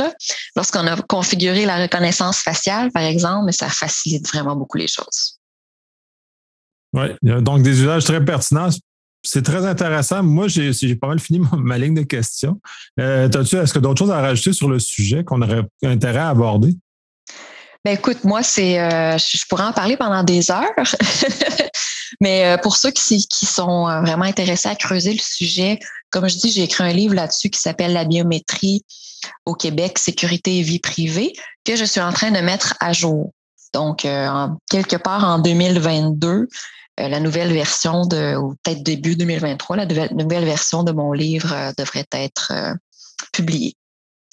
Lorsqu'on 0.56 0.88
a 0.88 1.00
configuré 1.04 1.66
la 1.66 1.84
reconnaissance 1.84 2.40
faciale, 2.40 2.92
par 2.92 3.04
exemple, 3.04 3.54
ça 3.54 3.70
facilite 3.70 4.28
vraiment 4.28 4.56
beaucoup 4.56 4.78
les 4.78 4.88
choses. 4.88 5.38
Oui, 6.94 7.10
donc 7.22 7.62
des 7.62 7.80
usages 7.80 8.06
très 8.06 8.26
pertinents. 8.26 8.70
C'est 9.24 9.44
très 9.44 9.68
intéressant. 9.68 10.24
Moi, 10.24 10.48
j'ai 10.48 10.96
pas 10.96 11.08
mal 11.08 11.20
fini 11.20 11.40
ma, 11.60 11.78
ligne 11.78 11.94
de 11.94 12.02
questions. 12.02 12.60
Euh, 13.00 13.30
est-ce 13.30 13.72
que 13.72 13.78
d'autres 13.78 14.00
choses 14.00 14.10
à 14.10 14.20
rajouter 14.20 14.52
sur 14.52 14.68
le 14.68 14.80
sujet 14.80 15.24
qu'on 15.24 15.44
aurait 15.44 15.64
intérêt 15.84 16.22
à 16.22 16.30
aborder? 16.30 16.76
Ben 17.84 17.96
écoute, 17.96 18.24
moi, 18.24 18.44
c'est, 18.44 18.80
euh, 18.80 19.18
je 19.18 19.44
pourrais 19.48 19.64
en 19.64 19.74
parler 19.74 19.98
pendant 19.98 20.22
des 20.24 20.52
heures, 20.52 20.70
mais 22.22 22.46
euh, 22.46 22.58
pour 22.58 22.76
ceux 22.76 22.92
qui, 22.92 23.28
qui 23.28 23.48
sont 23.48 23.90
euh, 23.90 24.02
vraiment 24.02 24.26
intéressés 24.26 24.70
à 24.70 24.76
creuser 24.76 25.14
le 25.14 25.20
sujet, 25.20 25.80
comme 26.12 26.30
je 26.30 26.38
dis, 26.38 26.52
j'ai 26.52 26.64
écrit 26.64 26.84
un 26.84 26.94
livre 26.94 27.16
là-dessus 27.16 27.50
qui 27.50 27.60
s'appelle 27.60 27.94
La 27.94 28.06
biométrie 28.06 28.86
au 29.48 29.56
Québec, 29.56 29.98
sécurité 29.98 30.60
et 30.60 30.62
vie 30.62 30.80
privée, 30.80 31.34
que 31.66 31.76
je 31.76 31.84
suis 31.84 32.02
en 32.02 32.14
train 32.14 32.30
de 32.30 32.40
mettre 32.40 32.76
à 32.80 32.94
jour. 32.94 33.32
Donc, 33.74 34.02
quelque 34.70 34.98
part 34.98 35.24
en 35.24 35.40
2022, 35.40 36.50
la 36.98 37.20
nouvelle 37.22 37.54
version 37.54 38.06
de, 38.06 38.36
ou 38.36 38.56
peut-être 38.64 38.84
début 38.84 39.16
2023, 39.16 39.78
la 39.78 39.86
nouvelle, 39.86 40.44
version 40.44 40.84
de 40.84 40.92
mon 40.92 41.14
livre 41.14 41.72
devrait 41.78 42.08
être 42.12 42.52
publiée 43.32 43.76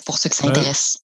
pour 0.04 0.18
ceux 0.18 0.30
qui 0.30 0.38
s'intéressent. 0.38 0.98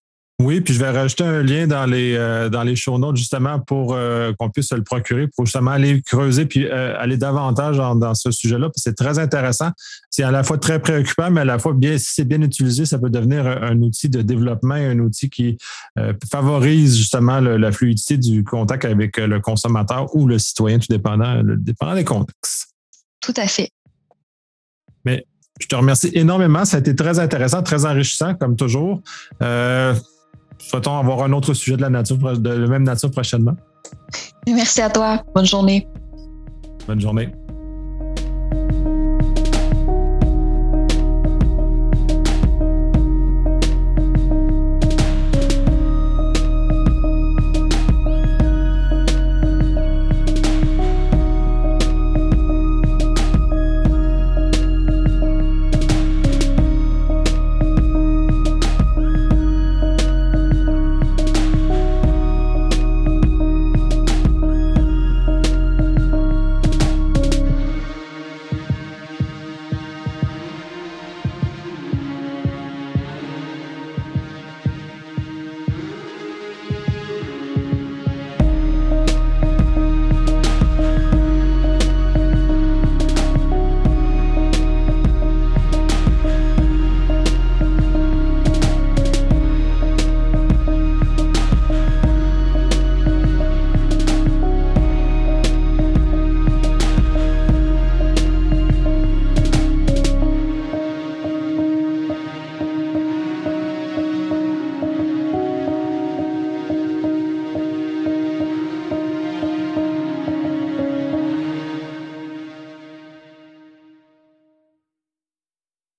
Oui, 0.44 0.60
puis 0.60 0.74
je 0.74 0.78
vais 0.78 0.90
rajouter 0.90 1.24
un 1.24 1.42
lien 1.42 1.66
dans 1.66 1.86
les 1.86 2.16
euh, 2.16 2.50
dans 2.50 2.64
les 2.64 2.76
show 2.76 2.98
notes 2.98 3.16
justement 3.16 3.60
pour 3.60 3.94
euh, 3.94 4.34
qu'on 4.38 4.50
puisse 4.50 4.68
se 4.68 4.74
le 4.74 4.82
procurer 4.82 5.26
pour 5.26 5.46
justement 5.46 5.70
aller 5.70 6.02
creuser 6.02 6.44
puis 6.44 6.66
euh, 6.66 6.94
aller 6.98 7.16
davantage 7.16 7.78
dans, 7.78 8.14
ce 8.14 8.30
sujet-là. 8.30 8.68
C'est 8.76 8.94
très 8.94 9.18
intéressant. 9.18 9.70
C'est 10.10 10.22
à 10.22 10.30
la 10.30 10.42
fois 10.42 10.58
très 10.58 10.80
préoccupant, 10.80 11.30
mais 11.30 11.40
à 11.40 11.44
la 11.46 11.58
fois 11.58 11.72
bien 11.72 11.96
si 11.96 12.12
c'est 12.12 12.24
bien 12.24 12.42
utilisé, 12.42 12.84
ça 12.84 12.98
peut 12.98 13.08
devenir 13.08 13.46
un, 13.46 13.80
outil 13.80 14.10
de 14.10 14.20
développement, 14.20 14.74
un 14.74 14.98
outil 14.98 15.30
qui 15.30 15.56
favorise 16.30 16.98
justement 16.98 17.40
la 17.40 17.72
fluidité 17.72 18.18
du 18.18 18.44
contact 18.44 18.84
avec 18.84 19.16
le 19.16 19.40
consommateur 19.40 20.14
ou 20.14 20.26
le 20.26 20.38
citoyen, 20.38 20.78
tout 20.78 20.88
dépendant, 20.90 21.40
dépendant 21.42 21.94
des 21.94 22.04
contextes. 22.04 22.68
Tout 23.20 23.34
à 23.38 23.46
fait. 23.46 23.70
Mais 25.06 25.24
je 25.58 25.66
te 25.68 25.74
remercie 25.74 26.10
énormément. 26.12 26.66
Ça 26.66 26.76
a 26.76 26.80
été 26.80 26.94
très 26.94 27.18
intéressant, 27.18 27.62
très 27.62 27.86
enrichissant, 27.86 28.34
comme 28.34 28.56
toujours. 28.56 29.00
Souhaitons 30.66 30.98
avoir 30.98 31.22
un 31.22 31.32
autre 31.32 31.52
sujet 31.52 31.76
de 31.76 31.82
la 31.82 31.90
nature, 31.90 32.16
de 32.16 32.50
la 32.50 32.66
même 32.66 32.84
nature 32.84 33.10
prochainement. 33.10 33.54
Merci 34.46 34.80
à 34.80 34.88
toi. 34.88 35.22
Bonne 35.34 35.44
journée. 35.44 35.86
Bonne 36.86 37.00
journée. 37.00 37.28